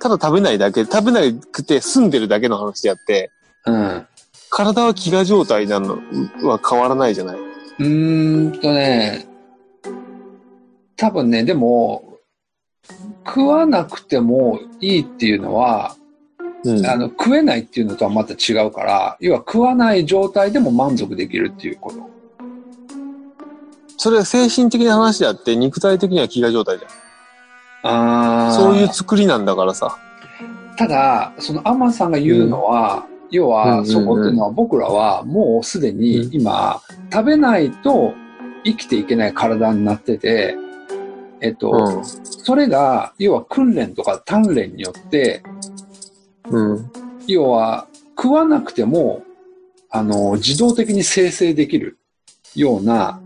[0.00, 1.20] ただ食べないだけ、食べな
[1.52, 3.30] くて済んでるだけの話であって、
[3.66, 4.06] うん。
[4.50, 5.98] 体は飢餓状態なの
[6.42, 7.38] は変わらないじゃない？
[7.38, 9.26] うーんとね、
[10.96, 12.18] 多分ね、でも、
[13.26, 15.94] 食わなくてもいいっていうのは、
[16.64, 16.86] うん。
[16.86, 22.10] あの、食えないっていうのとはまた違うから、要は食わない状態でも満足できるっていうこと。
[23.96, 26.90] それは精神的な話であって、肉体的には飢餓状態じゃん。
[27.82, 29.96] あそういう作りなんだからさ。
[30.76, 36.80] ただ、そのアマンさんが言うのは、要うんうんうんは、そこっていうのは僕らはもうすでに今、
[37.12, 38.14] 食べないと
[38.64, 40.56] 生きていけない体になってて、
[41.40, 42.04] えっと、うん。
[42.04, 45.42] それが、要は訓練とか鍛錬によって、
[46.50, 46.90] うん。
[47.26, 49.22] 要は食わなくても、
[49.90, 51.98] あの、自動的に生成できる
[52.54, 53.20] ような、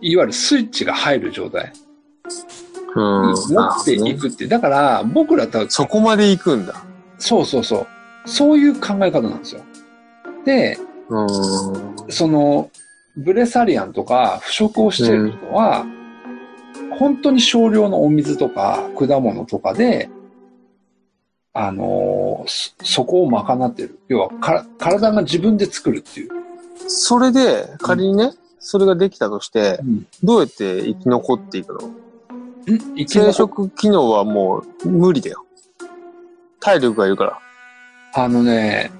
[0.00, 1.72] いわゆるスイッチが入る状態
[2.98, 6.84] 持っていくって、だから僕らとはそこまで行くんだ。
[7.18, 7.86] そうそうそう。
[8.28, 9.62] そういう考え方なんですよ。
[10.44, 10.78] で、
[11.08, 11.28] うん。
[12.10, 12.70] その、
[13.16, 15.86] ブレサリアンとか腐食をしている人は、
[16.98, 20.10] 本当に少量のお水とか果物とかで、
[21.54, 23.98] あのそそこを賄ってる。
[24.08, 26.30] 要はか、体が自分で作るっていう。
[26.86, 30.06] それで、仮にね、それができたとして、うん。
[30.22, 31.88] どうやって生き残っていくの？
[31.88, 32.07] ん
[33.06, 35.44] 生殖機能はもう無理だよ。
[36.60, 37.38] 体力がいるから。
[38.14, 38.90] あのね、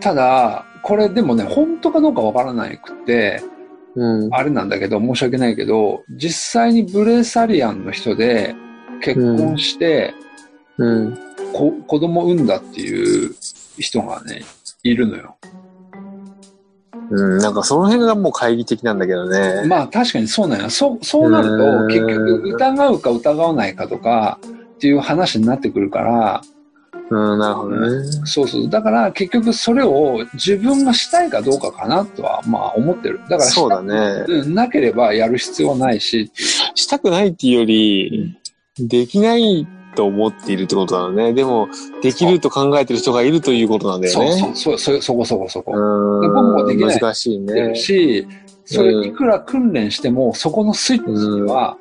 [0.00, 3.42] ただ、これでもね、本当かどうかわからなくて、
[3.94, 4.34] うん。
[4.34, 8.54] あれなんだけど、申し訳ないけど、実際にブレサリアンの人で
[9.00, 10.14] 結婚して、
[10.76, 11.18] うん。
[11.52, 13.34] こ子供産んだっていう
[13.78, 14.42] 人がね、
[14.82, 15.36] いるのよ。
[17.10, 17.38] うん。
[17.38, 19.64] なんかその辺がもう懐疑的なんだけどね。
[19.66, 20.70] まあ確かにそうなんや。
[20.70, 26.42] そう、そうなるとうん結局疑うか疑わないかとかっていう話になってくるから、
[27.08, 28.04] うん、なるほどね。
[28.24, 28.68] そうそう。
[28.68, 33.20] だから結局それを自分がしたいかどうかかなとはまあ思ってる。
[33.28, 34.24] だからそうだね。
[34.26, 38.38] うんなければやる必要はないし、したくないっていうより、
[38.78, 39.66] できない
[39.96, 41.32] と思っているってことなのね。
[41.32, 41.68] でも、
[42.02, 44.32] できると考えてる人がいるということなんだよそうね。
[44.32, 45.72] そうそう、そそこそこそこ。
[45.72, 47.74] 僕もできない難しいね。
[47.74, 48.28] し、
[48.64, 51.78] それいくら訓練しても、そこのスイッチには、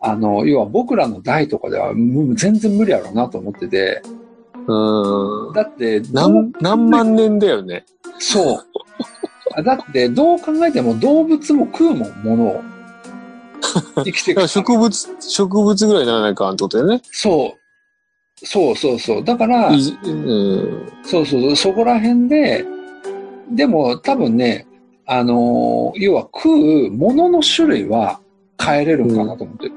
[0.00, 4.02] あの、要は僕らの代とかではむ全然無理やろうなと思ってて、
[4.66, 5.52] うん。
[5.52, 7.84] だって、何、何万年だよね。
[8.18, 8.64] そう。
[9.54, 12.60] あだって、どう考えても動物も食うもん、ものを。
[14.04, 17.00] 生きてくだから植物、植物ぐらいにならないかんってことだよね。
[17.10, 17.56] そ
[18.42, 18.46] う。
[18.46, 19.24] そうそうそう。
[19.24, 19.78] だから、うん。
[21.04, 22.64] そうそうそう、そこら辺で、
[23.50, 24.66] でも多分ね、
[25.06, 28.20] あのー要は食うものの種類は
[28.60, 29.72] 変えれるかなと思ってる。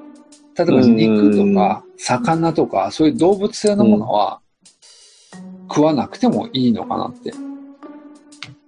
[0.57, 4.39] 例えば肉とか魚とか、そういう動物性のものは
[5.67, 7.33] 食わなくてもいいのかなって。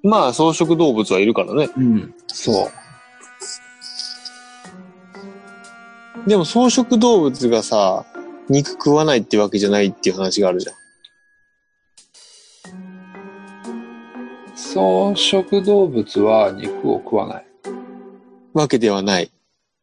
[0.04, 1.70] まあ、草食動物はいるからね。
[1.78, 2.14] うん。
[2.28, 2.87] そう。
[6.26, 8.06] でも草食動物がさ、
[8.50, 10.76] 肉食わないってわけじゃないっていう話があるじゃん。
[14.56, 17.46] 草食動物は肉を食わない
[18.54, 19.32] わけではない。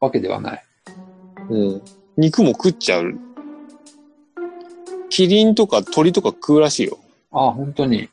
[0.01, 0.65] わけではない。
[1.49, 1.83] うん。
[2.17, 3.19] 肉も食っちゃう。
[5.09, 6.99] キリンとか鳥とか食うらしいよ。
[7.33, 8.09] あ、本当に。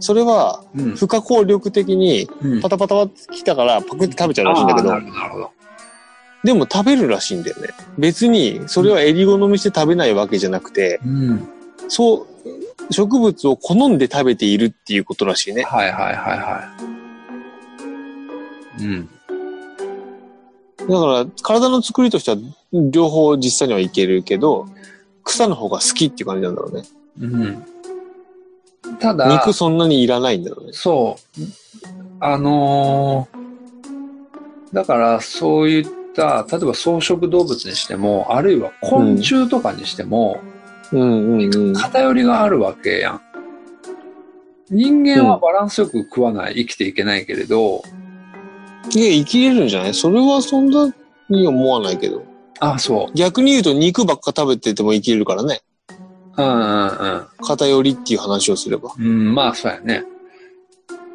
[0.00, 0.96] それは、うん。
[0.96, 5.55] 不可抗力的にうんパタパタパってきたからパクって食べちゃうらしいんだけどあーな、るほど、なるほど。
[6.46, 7.70] でも食べるらしいんだよね。
[7.98, 11.48] 別に、それは襟好みして食べないわけじゃなくて、うん。
[11.88, 12.24] そ
[12.88, 15.64] う、植物を好んで食べているっていうことらしいね。
[15.64, 16.76] はいはいはいは
[18.78, 18.84] い。
[18.84, 19.08] うん。
[20.88, 22.36] だから、体の作りとしては、
[22.92, 24.68] 両方実際にはいけるけど、
[25.24, 26.84] 草の方が好きっていう感じなんだろうね。
[27.22, 27.64] うん。
[29.00, 30.72] ただ、肉そんなにいらないんだろうね。
[30.74, 31.42] そう。
[32.20, 33.46] あのー
[34.72, 35.86] だからそうい
[36.16, 40.40] った、例えば草食動物にしても、あるいは昆虫とかにしても、
[40.92, 41.74] うんうんうん。
[41.74, 43.20] 偏りがあるわけやん。
[44.70, 47.82] 人間はバランスよく食わない、生きていけないけれど、
[48.94, 49.94] いや、生きれるんじゃない？
[49.94, 50.92] それはそんな
[51.28, 52.24] に思わないけど。
[52.60, 55.60] あ、そ逆に言うと肉ばっか食べてても生きれるからね。
[56.38, 56.42] う。
[56.42, 58.92] うんうん偏りっていう話をすれば。
[58.98, 59.06] うん。
[59.06, 60.04] うん、まあそうやね。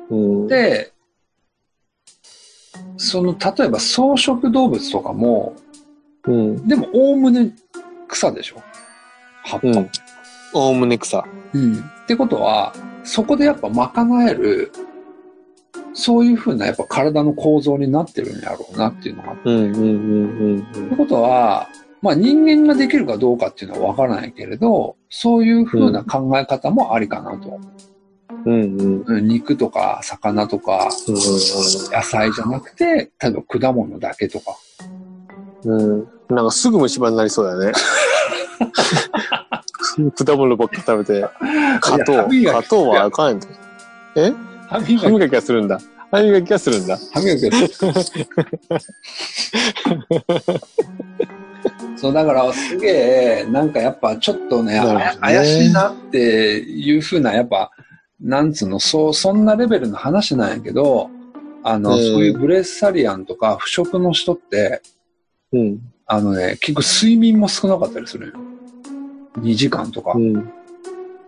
[0.09, 0.47] うん。
[0.47, 0.90] で、
[3.03, 5.55] その、例えば草食動物とかも、
[6.25, 6.67] うん。
[6.67, 7.51] でもおおむね
[8.07, 8.61] 草でしょ？
[9.43, 9.67] 葉っぱ。
[9.67, 9.89] うん。
[10.53, 11.25] おおむね草。
[11.53, 11.73] うん。
[11.77, 12.73] ってことは、
[13.03, 14.71] そこでやっぱ賄える、
[15.93, 19.41] そういうふうなやっぱ体の構造になってるんやろうなっていうのがあって。
[19.45, 21.67] うんうんうんってことは、
[22.03, 27.49] まあ人間ができるかどうかっていうのはわからないけれど、そういうふうな考え方もありかなと。
[27.49, 27.90] うん。
[28.45, 29.03] うんうん。
[29.05, 34.57] うん肉とか魚とか野菜じゃなくて、例えば果物だけとか。
[35.65, 35.81] うん。
[35.81, 36.35] うん。
[36.35, 37.73] なんかすぐ虫歯になりそうだよね。
[40.15, 41.27] 果物ばっか食べて。
[41.81, 42.13] 加糖。
[42.31, 43.47] いや歯磨き加糖はあかんやんて。
[44.15, 44.33] え？
[44.67, 45.79] 歯磨歯磨きはするんだ。
[46.11, 46.97] 歯磨きはするんだ。
[47.13, 47.51] 歯磨きは
[51.97, 52.87] そう、だからすげ
[53.43, 57.71] え、なんかやっぱちょっとね、ね怪しいなっていうふうな、やっぱ、
[58.21, 61.09] なんつうの、そう、そんなレベルの話なんやけど、
[61.63, 64.81] あの、うんそういうブレッサリアンとか不食の人って、
[65.53, 65.79] うん。
[66.05, 68.33] あのね、結構睡眠も少なかったりするよ。
[69.39, 70.13] 2時間とか。
[70.15, 70.51] うん。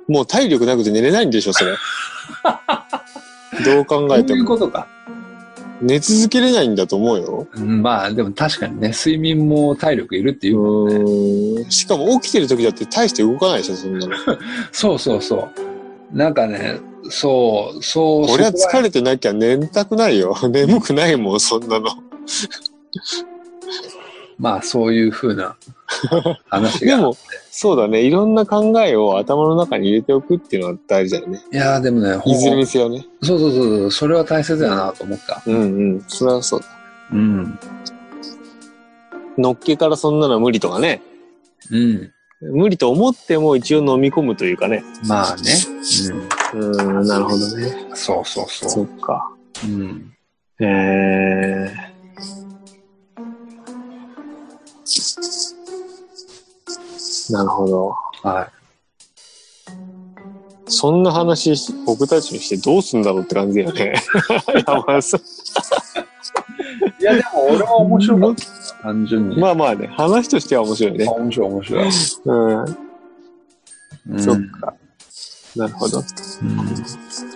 [0.07, 1.71] もう体力なくて寝れないんでしょ、それ。
[3.63, 4.39] どう考そうえても。
[4.39, 4.87] いうことか。
[5.81, 7.47] 寝続けれないんだと思うよ。
[7.55, 10.95] うんまあ、でも確かにね、睡眠も体力いるっていうね。
[11.63, 11.71] うん。
[11.71, 14.13] しかも起きてる時だって大して動かないでしょ、そんなの。
[14.71, 15.72] そうそうそう。
[16.13, 20.35] なんかね、そう、そう、俺は疲れてなきゃ寝たくないよ。
[20.47, 21.89] 眠くないもん、そんなの。
[24.37, 25.55] まあ、そういうふうな
[26.49, 26.97] 話が。
[26.97, 27.15] でも、
[27.51, 28.01] そうだね。
[28.01, 31.41] いろんな考えを頭の中に入れておくっていうのは大事だよね。
[31.51, 33.05] いやーでもね、いずれにせよね。
[33.21, 35.41] そうそうそうそう、それは大切だなと思った。
[35.45, 35.59] うんう
[35.97, 36.05] ん。
[36.07, 36.65] それはそうだ。
[37.11, 37.59] うん。
[39.37, 41.01] のっけからそんなのは無理とかね。
[41.71, 42.11] うん。
[42.51, 44.83] 無理と思っても一応飲み込むというかね。
[45.07, 45.53] まあね。
[46.53, 46.57] う
[47.03, 47.67] ん、なるほどね。
[47.89, 47.97] うん。
[47.97, 48.69] そうそうそ。
[48.69, 49.31] そうっか。
[49.63, 50.13] うん。
[50.59, 51.93] えー。
[57.31, 57.95] なるほど。
[58.23, 58.49] は
[60.65, 63.93] そんな話し僕たちにしてどうすんだろうって感じだよね。
[64.67, 65.23] 山田さんい。
[66.99, 68.62] いや、でも俺は面白かった。
[68.83, 69.39] 単純に。
[69.39, 71.07] まあまあね、話としては面白いね。
[71.07, 71.89] 面白い面白い。
[72.25, 72.65] うん。
[74.09, 74.73] うんそっか。
[75.55, 75.99] なるほど。
[75.99, 77.32] うん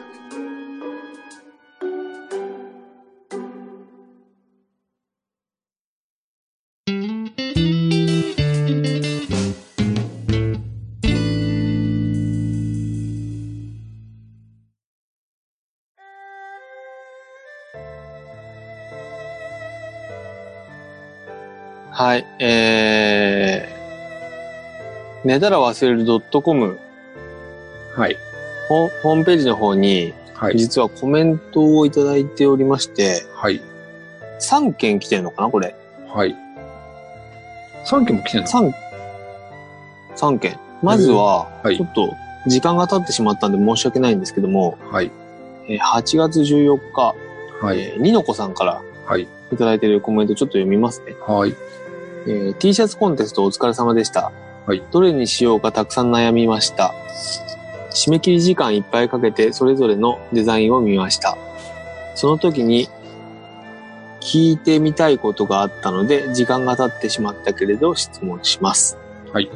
[21.98, 22.28] はい。
[22.38, 26.78] えー、寝たら忘れる .com
[27.96, 28.16] はい。
[28.70, 30.58] ホホームページの方に、はい。
[30.60, 33.64] 実はコメントをいただいておりまして、はい。
[34.40, 35.76] 3件来てるのかなこれ。
[36.08, 36.36] はい。
[37.88, 38.72] 3件も来てんの？3、
[40.16, 40.60] 3件。
[40.84, 42.14] まずは、はいちょっと
[42.46, 45.10] 時間が経ってしまったんで申し訳ないんですけども、はい。
[45.68, 47.16] えー8月14日、
[47.60, 47.80] はい。
[47.80, 49.28] えーニノコさんからはい。
[49.52, 51.16] いただいているコメントちょっと読みますね。
[51.26, 51.56] はい。
[52.28, 54.32] えー T シャツコンテストお疲れ様でした。
[54.66, 56.94] はいどれにしようかたくさん悩みました。
[57.92, 61.38] 締め切り時間いっぱいかけてそれぞれのデザインを見ました。
[62.16, 62.90] その時に
[64.20, 68.98] 聞いてみたいことがあったので時間が経ってしまったけれど質問します。
[69.32, 69.50] はい。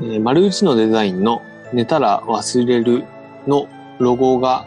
[0.00, 1.42] えー丸打ちのデザインの
[1.72, 3.04] 寝たら忘れる
[3.46, 4.66] のロゴが、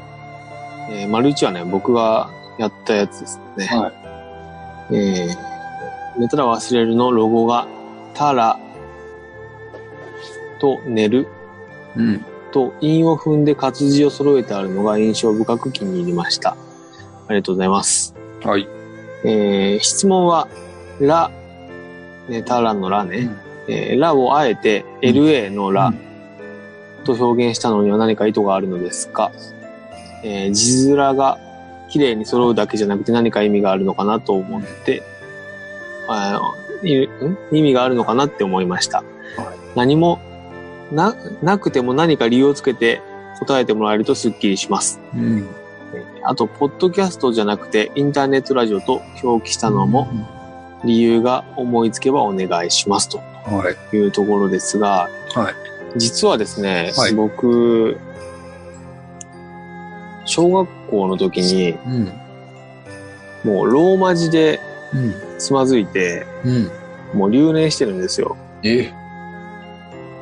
[0.89, 3.65] えー丸打ちはね、僕がやったやつですね。
[3.67, 3.89] は
[4.91, 4.95] い。
[4.95, 5.48] えー、
[6.19, 7.67] 寝たら忘れるのロゴが、
[8.13, 8.59] たら
[10.59, 11.27] と寝る
[11.95, 12.25] うん。
[12.51, 16.51] と韻を踏んで活字を揃えてあるのが印象深く気に入りました。
[17.27, 18.15] ありがとうございます。
[18.43, 18.67] はい。
[19.23, 20.47] えー、質問は、
[20.99, 21.31] ら、
[22.27, 23.29] ね、たらのらね、
[23.67, 25.93] えーらをあえて LA のら
[27.03, 29.31] と表現したのには何か意図があるのですか、
[30.23, 31.37] えー字面が
[31.89, 35.03] 綺麗に揃うだけじゃなくて何か意味があるのかなと思って、
[36.11, 37.07] あ意
[37.51, 39.03] 味があるのかなって思いました。
[39.75, 40.19] 何も
[40.91, 43.01] な、なくても何か理由をつけて
[43.39, 44.99] 答えてもらえるとスッキリします。
[45.13, 45.47] うん。
[45.93, 50.09] えーあと、ポッドキャストじゃなくてインターネットラジオと表記したのも
[50.83, 53.95] 理由が思いつけばお願いしますとはい。
[53.95, 55.53] いうところですが、はい。
[55.99, 57.97] 実はですね、はい僕、
[60.25, 62.11] 小学校の時にうん。
[63.45, 64.59] もうローマ字で
[64.93, 65.13] うん。
[65.37, 66.49] つまずいて、う
[67.15, 67.19] ん。
[67.19, 68.37] もう留年してるんですよ。
[68.63, 68.91] え？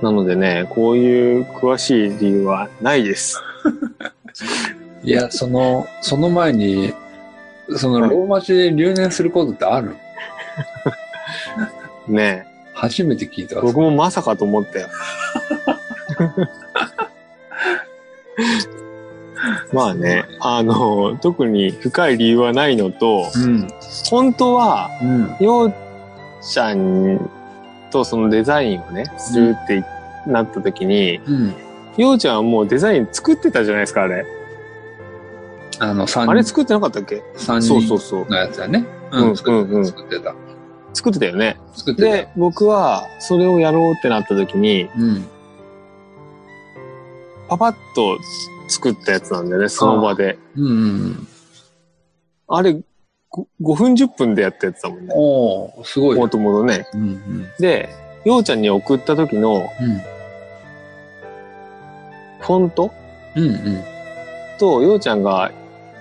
[0.01, 3.41] なのでね、こういう詳しい理由はないです。
[5.03, 6.93] いや、その、その前に、
[7.75, 9.95] そのローマ字で留年することってある？
[12.07, 13.61] ね初めて聞いたわ。
[13.63, 14.87] 僕もまさかと思ったよ。
[19.73, 23.67] まあね、あの、特に深い理由はないのと、うん。
[24.09, 25.45] 本当は、うん。
[25.45, 25.73] よう
[26.41, 27.29] ちゃん
[27.91, 29.83] とそのデザインをね、するって
[30.25, 31.53] なった時に、うん。
[31.97, 34.25] ようちゃんはもうデザイン作ってたじゃないですか、あれ。
[35.79, 37.21] あの、三あれ作ってなかったっけ？
[37.35, 38.25] 三そうそ人。
[38.25, 38.85] のやつやね。
[39.11, 39.73] うん作ってた。
[39.73, 40.35] うんうん作ってた。
[40.93, 41.57] 作ってたよね。
[41.75, 42.09] 作ってた。
[42.09, 45.25] で、僕はそれをやろうってなった時に、うん。
[47.47, 48.17] パパッと
[48.67, 50.37] 作ったやつなんだよね、その場で。
[50.55, 50.69] うんう
[51.09, 51.27] ん
[52.49, 52.79] あれ、
[53.29, 55.07] ご 5, 分10分でやったやつだもんうん。
[55.07, 55.13] ね。
[55.17, 56.17] おー、すごい。
[56.17, 56.87] もともとね。
[56.93, 57.45] うんうん。
[57.59, 57.89] で、
[58.23, 59.67] ようちゃんに送った時の
[62.39, 62.91] フォント？
[63.35, 63.43] うん。
[63.43, 63.83] うん
[64.57, 65.51] と、ようちゃんが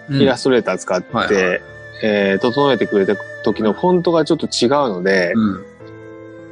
[0.09, 0.23] うん。
[0.23, 1.61] イラストレーター使って、はいはい
[2.05, 5.65] えー整えてくれた時のフォントがちょっと違うので、うん。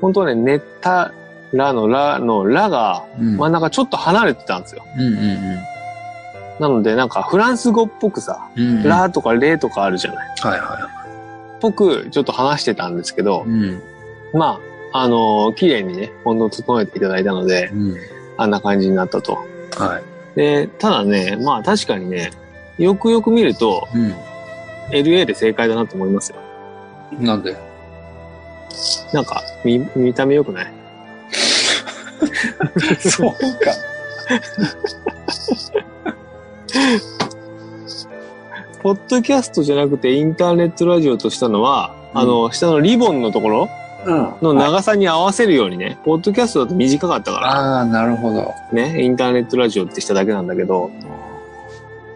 [0.00, 1.12] 本当はね、ネタ
[1.52, 3.36] ラのラのラがうん。
[3.36, 4.84] 真ん中ちょっと離れてたんですよ。
[4.96, 5.73] うんうん
[6.60, 8.62] なのでなんかフランス語っぽくさ、うん。
[8.62, 8.82] うん。
[8.84, 10.28] ラとかレとかあるじゃない。
[10.40, 10.90] はいは
[11.60, 13.82] ぽくちょっと話してたんですけどい。、うん。
[14.32, 14.60] ま
[14.92, 17.96] あ、あのー綺麗にね、フォントを整えていただいたので、うん。
[18.36, 19.38] あんな感じになったと。
[19.78, 20.00] は
[20.34, 20.36] い。
[20.36, 22.30] で、ただね、まあ確かにね、
[22.78, 24.14] よくよく見ると、うん。
[24.90, 26.36] LA で正解だなと思いますよ。
[27.18, 27.56] なんで？
[29.12, 30.72] なんか、見、見た目良くない？
[33.00, 33.36] そうか。
[38.82, 43.68] ポッドキャストじゃなくてインターネットラジオとしたのは、うんあの、下のリボンのところ
[44.06, 44.34] うん。
[44.42, 48.54] の長さに合わせるようにね、ポッドキャストだと短かったかああ、なるほど。
[48.72, 50.90] ら、ね、インターネットラジオってしただけなんだけど、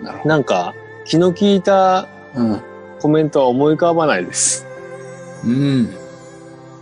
[0.03, 2.07] ななんか、気の利いた。
[3.01, 4.67] コメントは思い浮かばないです。
[5.45, 5.89] うん。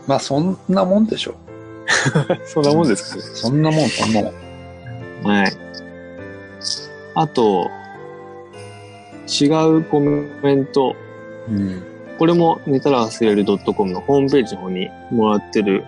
[0.07, 1.35] まあ、そんなもんでしょ。
[2.45, 3.23] そんなもんですかね。
[3.23, 4.33] そんなもん、そんなも
[5.23, 5.31] ん。
[5.31, 5.66] はい。
[7.17, 7.71] あと、
[9.41, 10.95] 違うコメント。
[11.49, 11.83] うん。
[12.19, 13.45] これも寝たら忘れる
[13.75, 15.85] .com のホームページの方にもらってる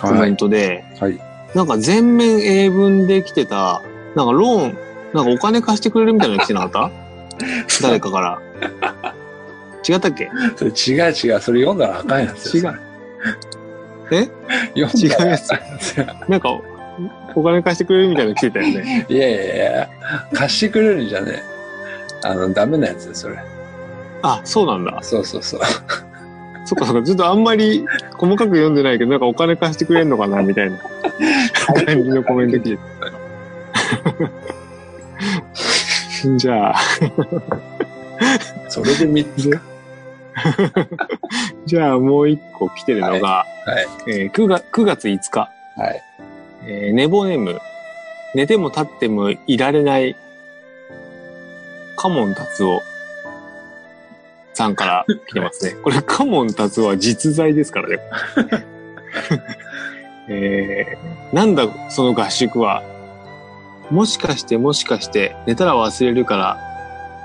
[0.00, 0.20] コはい。
[0.22, 1.18] メントで、はい。
[1.54, 3.82] なんか全面英文で来てた、
[4.14, 4.78] なんかローン、
[5.12, 6.90] なんかお金貸してくれるみたいなの来てなかっ
[7.80, 7.82] た？
[7.88, 8.40] 誰かから。
[9.88, 10.30] 違ったっけ？
[10.56, 11.40] それ違う違う。
[11.40, 12.80] それ読んだらあかんやつ違う。
[14.12, 14.28] え？
[14.80, 15.38] 読んだらあかんや
[15.78, 16.16] つや。
[16.28, 16.60] なんか、
[17.34, 19.06] お金貸してくれるみたいなの来てたよね。
[19.10, 19.88] いやいやいや、
[20.32, 21.42] 貸してくれるんじゃねえ。
[22.22, 23.36] あの、ダメなやつよ、それ。
[24.22, 24.98] あ、そうなんだ。
[25.02, 25.60] そうそうそう。
[26.66, 27.02] そっかそっか。
[27.02, 30.78] ちょっとあんまり細かく読んでないけど、なんかお金貸してくれんのかなみたいな
[31.86, 32.78] 感じのコメント来て
[36.22, 36.30] た。
[36.36, 36.74] じゃあ、
[38.68, 39.60] それで3つか。
[41.66, 43.86] じゃあもう一個来てるのが、はい。
[44.08, 46.02] えー 9, 月9月5日、はい。
[46.66, 47.60] えー寝坊ネーム、
[48.34, 50.16] 寝ても立ってもいられない
[51.96, 52.82] カモン達夫
[54.54, 55.72] さんから来てますね。
[55.84, 57.98] これ、カモン達夫は実在ですからね。
[60.28, 62.82] えー、なんだ、その合宿は。
[63.90, 66.58] もしかしてもしかして寝たら忘れるから、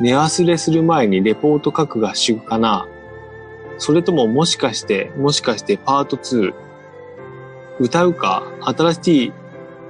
[0.02, 2.88] 寝忘れする前にレポート書く合宿かな
[3.78, 6.54] それとももしかして、もしかしてパート2。
[7.80, 9.34] 歌うか新しい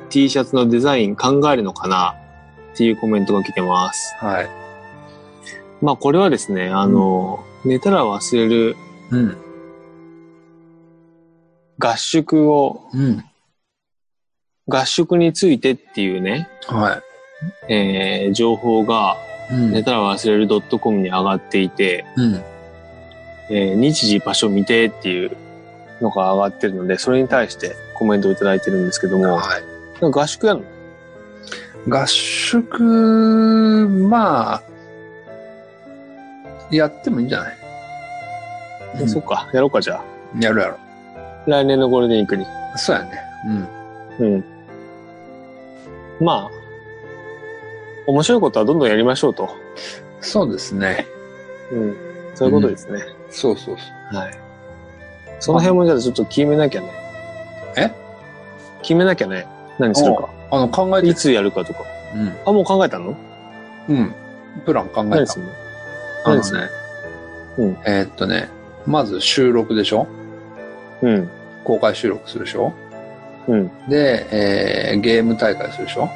[0.10, 2.16] T シャツのデザイン考えるのかな
[2.74, 4.16] っていうコメントが来てます。
[4.20, 4.50] はい。
[5.82, 8.76] まあこれはですね、あの、寝たら忘れる
[9.12, 9.38] うん。
[11.78, 13.24] 合宿を、うん。
[14.68, 17.02] 合宿についてっていうね、は
[17.70, 19.18] えー情報が
[19.52, 19.54] い。
[19.54, 19.72] うん。
[19.74, 20.48] 寝たら忘れる
[20.80, 22.44] .com に上がっていて、うん。
[23.50, 25.38] えー日時場所未定っていう
[26.02, 29.64] のが上がってるので、それに対してコメントをいただいてるんですけども、はい。
[30.02, 30.66] 合宿やんの？
[31.88, 34.64] 合宿、まあ、
[36.72, 37.58] やってもいいんじゃない？
[39.02, 40.04] うんそっか、やろうかじゃあ。
[40.40, 40.78] やるやろ。
[41.48, 42.46] 来年のゴールデンウィークに。
[42.76, 43.12] そうやね。
[44.20, 44.44] うん。
[46.20, 46.52] まあ、
[48.08, 49.50] 面白いことはどんどんやりましょうと。
[50.22, 51.06] そうですね。
[51.72, 51.96] うん。
[52.34, 53.02] そういうことですね。
[53.30, 53.78] そうそう
[54.12, 54.38] そはい。
[55.40, 56.90] その辺もじゃあちょっと決めなきゃね。
[57.78, 57.92] え？
[58.82, 59.46] 決めなきゃね。
[59.80, 60.24] 何するか。
[60.24, 60.28] う。
[60.52, 61.84] あの、考えていつやるかとか。
[62.14, 62.34] うん。
[62.46, 63.16] あ、もう考えたの？
[63.90, 64.14] うん。
[64.66, 65.40] プラン考えた何す。
[65.40, 65.52] るの？
[66.26, 66.68] あの何するね。
[67.58, 68.50] うんえーっとね、
[68.86, 70.08] まず収録でしょ？
[71.02, 71.30] うん。
[71.64, 72.74] 公開収録するでしょ？
[73.48, 73.72] うん。
[73.90, 76.10] で、えーゲーム大会するでしょ？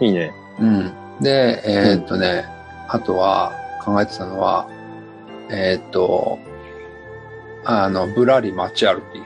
[0.00, 0.32] いいね。
[0.58, 0.92] うん。
[1.20, 2.46] で、えーっとね、
[2.88, 3.52] あとは
[3.84, 4.68] 考えてたのは、
[5.50, 6.38] えーっと、
[7.64, 9.22] あの、ぶらり街歩き。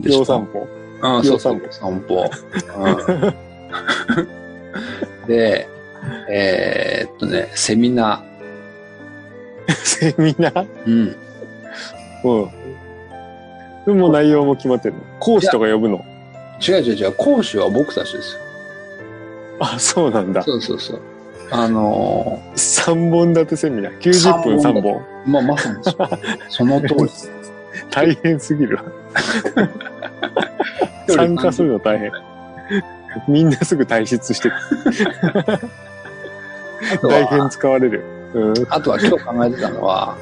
[0.00, 0.66] でしょ量散歩。
[1.02, 2.30] うん、量そう散そう歩散歩。
[4.16, 5.68] うん、で、
[6.30, 8.22] えーっとね、セミナ
[9.68, 10.52] セミナー？
[10.52, 10.66] ー。
[10.86, 11.16] うん。
[13.86, 13.98] うん。
[13.98, 15.00] もう内容も決まってるの？
[15.18, 16.04] 講師とか呼ぶの？
[16.66, 18.40] 違う違う違う、講師は僕たちですよ。
[19.60, 20.42] あ、そうなんだ。
[20.42, 21.00] そうそうそう。
[21.52, 23.98] あの3本立てセミナー。
[23.98, 24.94] 90分3本。
[24.94, 25.96] ーまあ、まさにそ
[26.48, 27.10] その通り。
[27.90, 28.84] 大変すぎるわ。
[31.08, 32.12] 参加するの大変。
[33.28, 34.54] みんなすぐ退出してる。
[37.02, 38.04] 大変は、使われる。
[38.34, 38.54] うん。
[38.70, 40.16] あとは今日考えてたのは、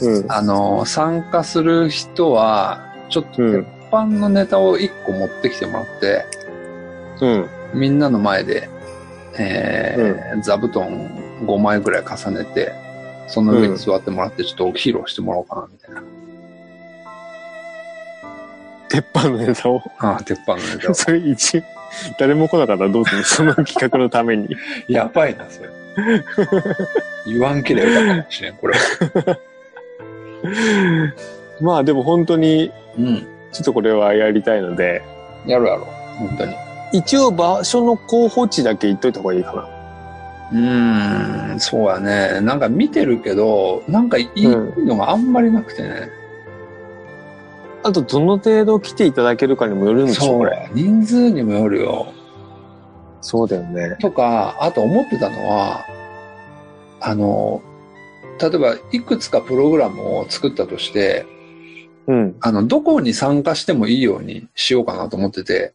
[0.00, 0.24] うん。
[0.28, 6.24] あのー参加する人は、ちょっとうん鉄板のネタを1個持ってきてもらって、
[7.20, 7.48] うん。
[7.74, 8.68] みんなの前で、
[9.38, 10.88] えー座布団
[11.44, 12.72] 5枚ぐらい重ねて、
[13.26, 16.02] その上に座ってもらって、ちょっと披露してもらおうかな、みたいな。
[18.88, 19.82] 鉄板のネタを？
[19.98, 20.94] ああ、鉄板のネタを。
[20.94, 21.62] それ一、
[22.18, 23.24] 誰も来なかったらどうするの？
[23.24, 24.48] その企画のために。
[24.88, 25.68] やばいな、それ。
[27.26, 29.38] 言わんければよかったかもしれん、これは。
[31.60, 33.26] まあでも本当に、うん。
[33.52, 35.02] ちょっとこれはやりたいので、
[35.46, 35.84] やろうやろう。
[36.18, 36.54] 本当に。
[36.94, 39.68] 一応場所の候補地だけ言っといた方がいいかな。
[40.52, 42.40] うーん、そうやね。
[42.40, 46.08] なんか見てるけど、なんかいいのがあんまりなくてね。
[47.82, 50.70] あと、どの程度来ていただけるかにもよるんでしょそうこれ。
[50.72, 52.12] 人数にもよるよ。
[53.20, 53.96] そうだよね。
[54.00, 55.84] とか、あと思ってたのは、
[57.00, 57.60] あの、
[58.40, 61.26] 例えばいくつかプログラムを作ったとして、
[62.06, 62.36] うん。
[62.40, 65.74] あの、どこに参加してもいいようにしようかなと思ってて、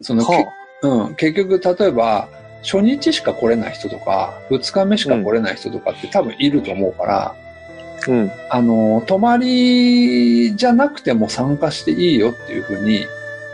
[0.00, 2.28] その、はうん、結局、例えば、
[2.62, 8.30] 初日しか来れない人とか、二日目しか来れない人とかって多分いると思うから、あ、うん。
[8.50, 13.06] あの、泊まりじゃなくても参加していいよっていうふうに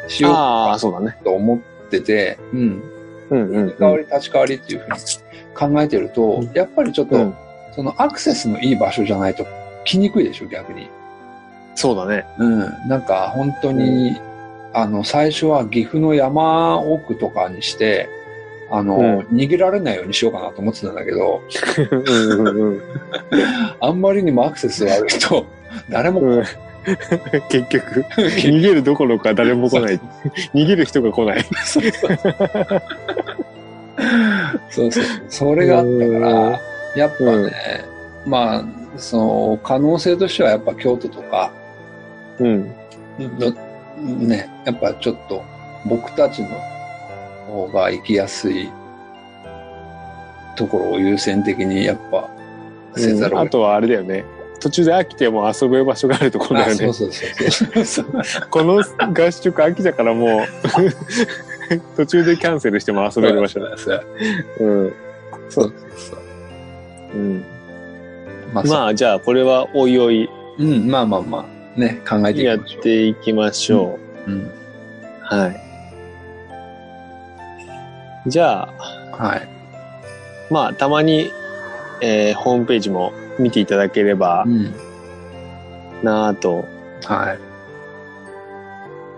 [0.09, 1.17] しようかそうだね。
[1.25, 2.83] と思ってて、うん。
[3.31, 7.35] うんうん、代わり立ち代わりっていうふうに考えてると、うんやっぱりちょっと、うん。
[7.73, 9.47] そのアクセスのいい場所じゃないと
[9.85, 10.89] 来にくいでしょ、逆に。
[11.75, 12.25] そうだね。
[12.39, 12.61] うん。
[12.89, 14.17] なんか本当に、
[14.75, 18.09] あの、最初は岐阜の山奥とかにして、
[18.71, 21.43] あの、うん逃げられないようにしようかなと思ってたんだけど、
[21.91, 22.83] うんうんうん。
[23.81, 25.47] あんまりにもアクセス悪いと、
[25.89, 26.45] 誰も、うん
[27.49, 30.01] 結局、逃げるどころか誰も来ない。
[30.53, 31.45] 逃げる人が来ない。
[34.69, 35.05] そうそう。
[35.29, 36.61] それがあったから、
[36.95, 37.53] やっぱね、
[38.27, 38.65] まあ、
[38.99, 41.51] その、可能性としてはやっぱ京都とか、
[42.39, 42.71] うん。
[44.13, 45.43] どね、やっぱちょっと
[45.87, 46.49] 僕たちの
[47.47, 48.71] 方が行きやすい
[50.57, 52.29] ところを優先的にやっぱ
[52.97, 54.25] せざるを得あとはあれだよね。
[54.61, 56.87] 途中で飽きても遊ぶ場所があるところだよね。
[56.89, 58.07] あそうそうそうそう。
[58.51, 58.83] この合
[59.31, 60.41] 宿飽きたからもう、
[61.97, 63.77] 途中でキャンセルしても遊べる場所だ。
[63.77, 64.05] そう
[64.61, 64.95] うん。
[65.51, 66.19] そうそう。
[67.15, 67.45] うん。
[68.55, 71.45] まあ、まあ、じゃあ、これはおいおいうん、まあまあまあ、
[71.77, 72.83] ね、考えていきやっましょう。
[72.83, 74.31] ていきましょう。
[74.31, 74.51] うん。
[75.23, 75.61] はい。
[78.31, 79.49] じゃあ、はい。
[80.51, 81.31] まあ、たまに、
[82.01, 84.75] えーホームページも見ていただければうん。
[86.03, 86.65] なぁと、
[87.05, 87.39] はい。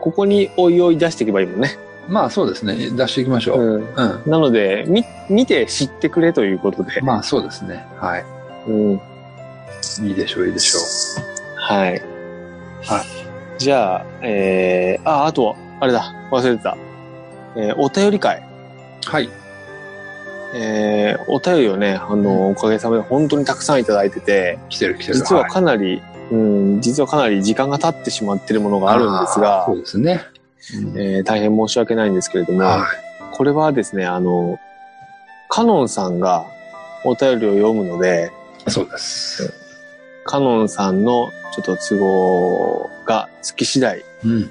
[0.00, 1.78] ここにおいおい出していけばいいもんね。
[2.08, 2.90] まあそうですね。
[2.90, 3.60] 出していきましょう。
[3.60, 3.94] うん。
[3.94, 4.30] うん。
[4.30, 7.00] なので、み、見て知ってくれということで。
[7.00, 7.84] まあそうですね。
[8.00, 8.24] はい。
[8.68, 9.00] うん。
[10.06, 10.78] いいでしょう、いいでしょ
[11.56, 12.02] はい。
[12.86, 13.06] はい。
[13.58, 16.76] じゃあ、えー、あ、あと、あれだ、忘れてた。
[17.56, 18.38] えーお便り会。
[18.38, 19.10] う。
[19.10, 19.28] はい。
[20.54, 25.14] えー、お便りをね、あの、おかげさまで本当にたくさんいただいてて、来てる来てる。
[25.14, 30.22] 実はかなり、うん、実はかなり時間が経ってしまっているものがあるんですがそう、ですね。
[30.84, 32.86] うんえー大変申し訳ないんですけれども、は
[33.32, 34.58] これはですね、あの、
[35.48, 36.46] カノンさんが
[37.04, 38.32] お便りを読むので、
[38.66, 38.70] い。
[38.70, 39.65] そうです。
[40.26, 44.50] カノンさんのちょっと都合がつき次第、うん。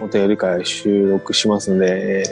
[0.00, 2.24] お便り会を収録しますので、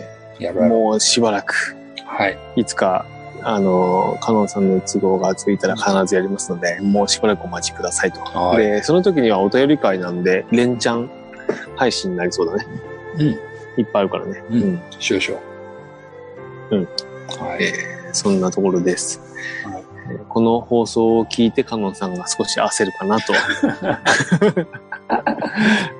[0.52, 1.74] もうしばらく、
[2.04, 2.38] はい。
[2.56, 3.06] いつか、
[3.42, 8.20] あの、カノンさんの都合がついたら必ずやりますので、もうしばらくお待ちくださいと。
[8.20, 8.64] はい。
[8.64, 11.10] で、その時にはお便り会なんで、連チャン
[11.76, 12.66] 配信になりそうだね。
[13.18, 13.26] うん。
[13.80, 14.44] いっぱいあるからね。
[14.50, 15.40] うん少々。
[16.70, 16.84] うん。
[16.84, 17.72] はい。
[18.12, 19.20] そんなところです。
[19.64, 19.73] はいえー
[20.28, 23.32] この放送を聞いて、カノンさんが少し焦るかなと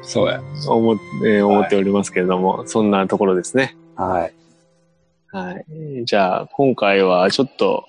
[0.02, 0.40] そうや。
[0.68, 0.92] 思,、
[1.24, 3.76] えー思っておりますけれども、そんなところですね。
[3.96, 4.32] はい。
[5.36, 5.64] はい。
[6.04, 7.84] じゃあ、今回はちょっと、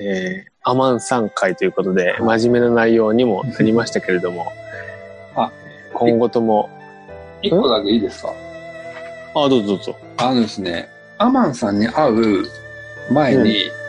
[0.00, 4.46] えー、アマン3回ということで、真面目な内容にもなりましたけれども、
[5.36, 5.50] あ
[5.94, 6.68] 今後とも、
[7.42, 8.32] 一個だけいいですか？
[9.34, 9.96] あ、どうぞどうぞ。
[10.18, 12.44] あのですね、アマンさんに会う
[13.12, 13.79] 前に、うん。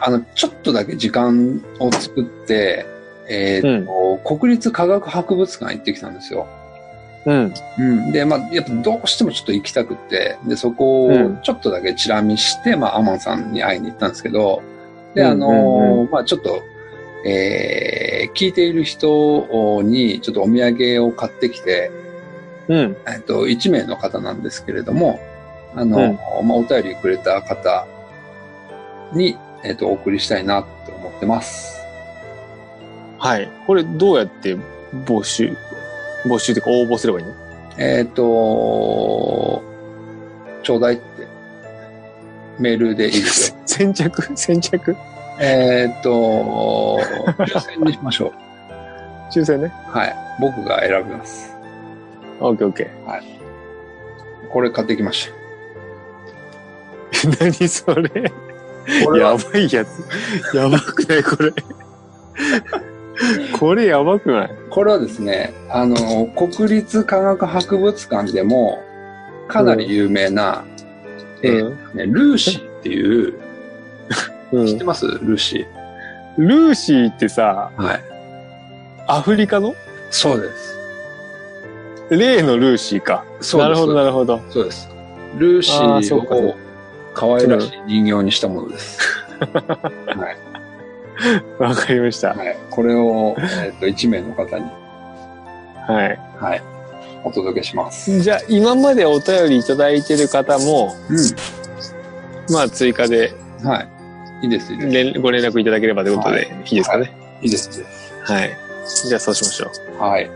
[0.00, 2.86] あの、ちょっとだけ時間を作って、
[3.28, 6.46] えっ、と、国立科学博物館行ってきたんですよ。
[7.26, 7.54] うん。
[7.78, 8.12] うん。
[8.12, 14.62] で、まあ、やっぱどうしてもちょっと行きたくって、で、そこうんをちょっとだけチラ見して、まあ、アマンさんに会いに行ったんですけど、
[15.14, 15.50] で、うんあのう
[16.04, 16.62] んーまあ、ちょっと、
[17.26, 21.90] えー聞いている人にちょっとお土産を買ってきて、
[22.68, 22.96] うん。
[23.06, 25.20] えっと、1名の方なんですけれども、
[25.74, 27.86] あの、まあ、お便りくれた方
[29.12, 31.78] に、えっと、お送りしたいなと思ってます。
[33.18, 33.48] はい。
[33.66, 34.56] これどうやって
[35.06, 35.56] 募集、
[36.26, 37.32] 募集っていうか応募すればいいの？
[37.78, 39.62] えっ、と、
[40.62, 41.26] ちょうだいって、
[42.58, 43.56] メールでいいですよ。
[43.66, 44.22] 先着？
[44.36, 44.96] 先着？
[45.40, 47.00] えっと、
[47.38, 48.32] 抽選にしましょう。
[49.32, 49.72] 抽選ね。
[49.88, 50.14] はい。
[50.40, 51.52] 僕が選びます。
[52.40, 52.90] オッケーオッケ
[54.52, 55.44] これ買ってきましー。
[57.60, 58.32] 何それ？
[59.18, 60.56] やは、ばいやつ。
[60.56, 61.22] やばくない？
[61.22, 61.52] これ。
[63.58, 64.50] これやばくない？
[64.70, 68.82] これはですね、あの、国立科学博物館でも、
[69.48, 70.64] かなり有名な、
[71.42, 73.34] えーうんね、ルーシーっていう、
[74.52, 75.06] うん知ってます？
[75.06, 75.66] ルーシ
[76.38, 77.82] ルーシーってさ、ー。
[77.82, 78.00] はい。
[79.06, 79.74] アフリカの？
[80.10, 80.78] そうです。
[82.10, 83.24] 例のルーシーか。
[83.40, 83.68] そうです。
[83.68, 84.40] なるほど、なるほど。
[84.50, 84.88] そうです。
[85.38, 86.56] ルーシーを
[87.14, 88.98] 可愛らしい人形にしたものです。
[89.40, 91.62] はい。
[91.62, 92.34] わかりました。
[92.34, 92.56] はい。
[92.70, 94.64] これを、えっ、と、1名の方に、
[95.86, 96.18] はい。
[96.40, 96.62] はい。
[97.22, 98.20] お届けします。
[98.20, 100.94] じゃあ、今までお便りいただいてる方も、
[102.48, 103.66] うまあ、追加でん。
[103.66, 103.88] はい。
[104.44, 104.92] いいです、いいです。
[104.92, 107.12] 連ご連絡いただければということで、はいい、いですかね？
[107.40, 108.12] いいです、いいです。
[108.24, 108.56] はい。
[109.08, 110.02] じゃあ、そうしましょう。
[110.02, 110.30] はい。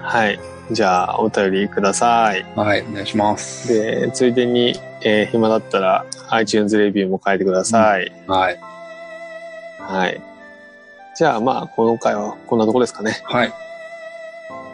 [0.00, 0.40] はい。
[0.70, 2.44] じゃあ、お便りください。
[2.54, 2.82] はい。
[2.82, 3.68] お願いします。
[3.68, 8.12] で、ついでに、えー暇だったら iTunes レビューも書いてください。
[8.26, 8.58] はい。
[9.78, 10.20] はい。
[11.16, 13.20] じゃあ、まあ、この回はこんなとこですかね。
[13.24, 13.52] はい。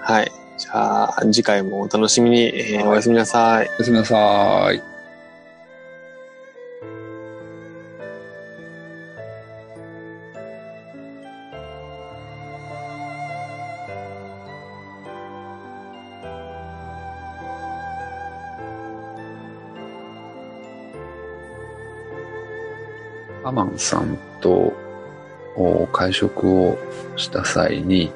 [0.01, 0.33] はい。
[0.59, 3.69] じゃあ、次回もお楽しみに、えーはいおやすみなさい。
[3.69, 4.96] おやすみなさい。
[23.47, 24.75] アマンさんと
[25.93, 26.77] 会食を
[27.15, 28.11] した際に、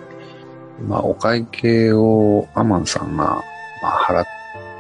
[0.88, 3.44] まあ、お会計をアマンさんが、
[3.80, 4.26] 払っ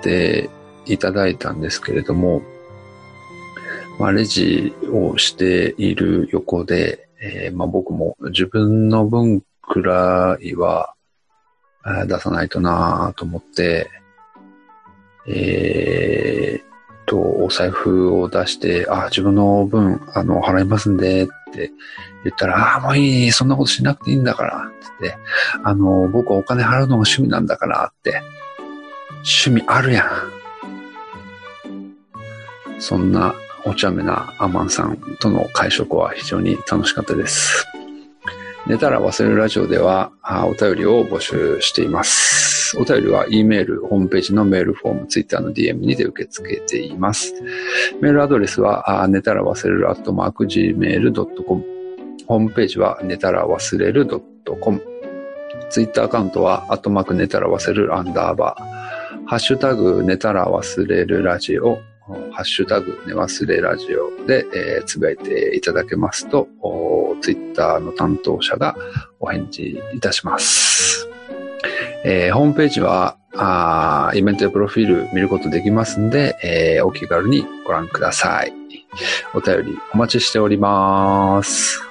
[0.02, 0.50] て
[0.86, 2.42] いただいたんですけれども、
[4.00, 10.94] まあ、レジをしている横で、えーまあ僕も自分の分くらいは
[12.06, 13.88] 出さないとなと思って、
[15.28, 16.69] えー
[17.10, 21.72] と、お財布を出して、あ、自分の分、あの、払いますんで、って
[22.22, 25.18] 言ったら、あ、もういい、そんなことしなくていいんだから、って言って、
[25.64, 28.22] あの、僕はお金払うのが趣味なんだから、って、
[29.16, 30.06] 趣味あるやん。
[32.78, 33.34] そんな
[33.64, 37.66] お茶目なアマンさんとの会食は非常に楽しかったです。
[38.66, 40.12] 寝たら忘れるラジオでは
[40.46, 42.49] お便りを募集しています。
[42.78, 47.34] お便りは E メール、ホームページのメールフォーム、Twitter の DM にて受け付けています。
[48.00, 51.64] メールアドレスは、あ寝たら忘れる、アットマーク Gmail.com。
[52.26, 54.80] ホームページは、寝たら忘れる .com。
[55.70, 59.26] ツイッターアカウントは、アットマーク寝たら忘れるアンダーバー。
[59.26, 61.80] ハッシュタグ寝たら忘れるラジオ。
[62.32, 66.48] ハッシュタグ寝忘れラジオで、えーつぶやいていただけますと、
[67.20, 68.76] ツイッターの担当者が
[69.20, 70.99] お返事いたします。
[72.04, 78.52] えーホームページは、あーイベントやプロフィール見ることできますんで、えーお気軽にご覧ください。
[79.34, 81.89] お便りお待ちしております。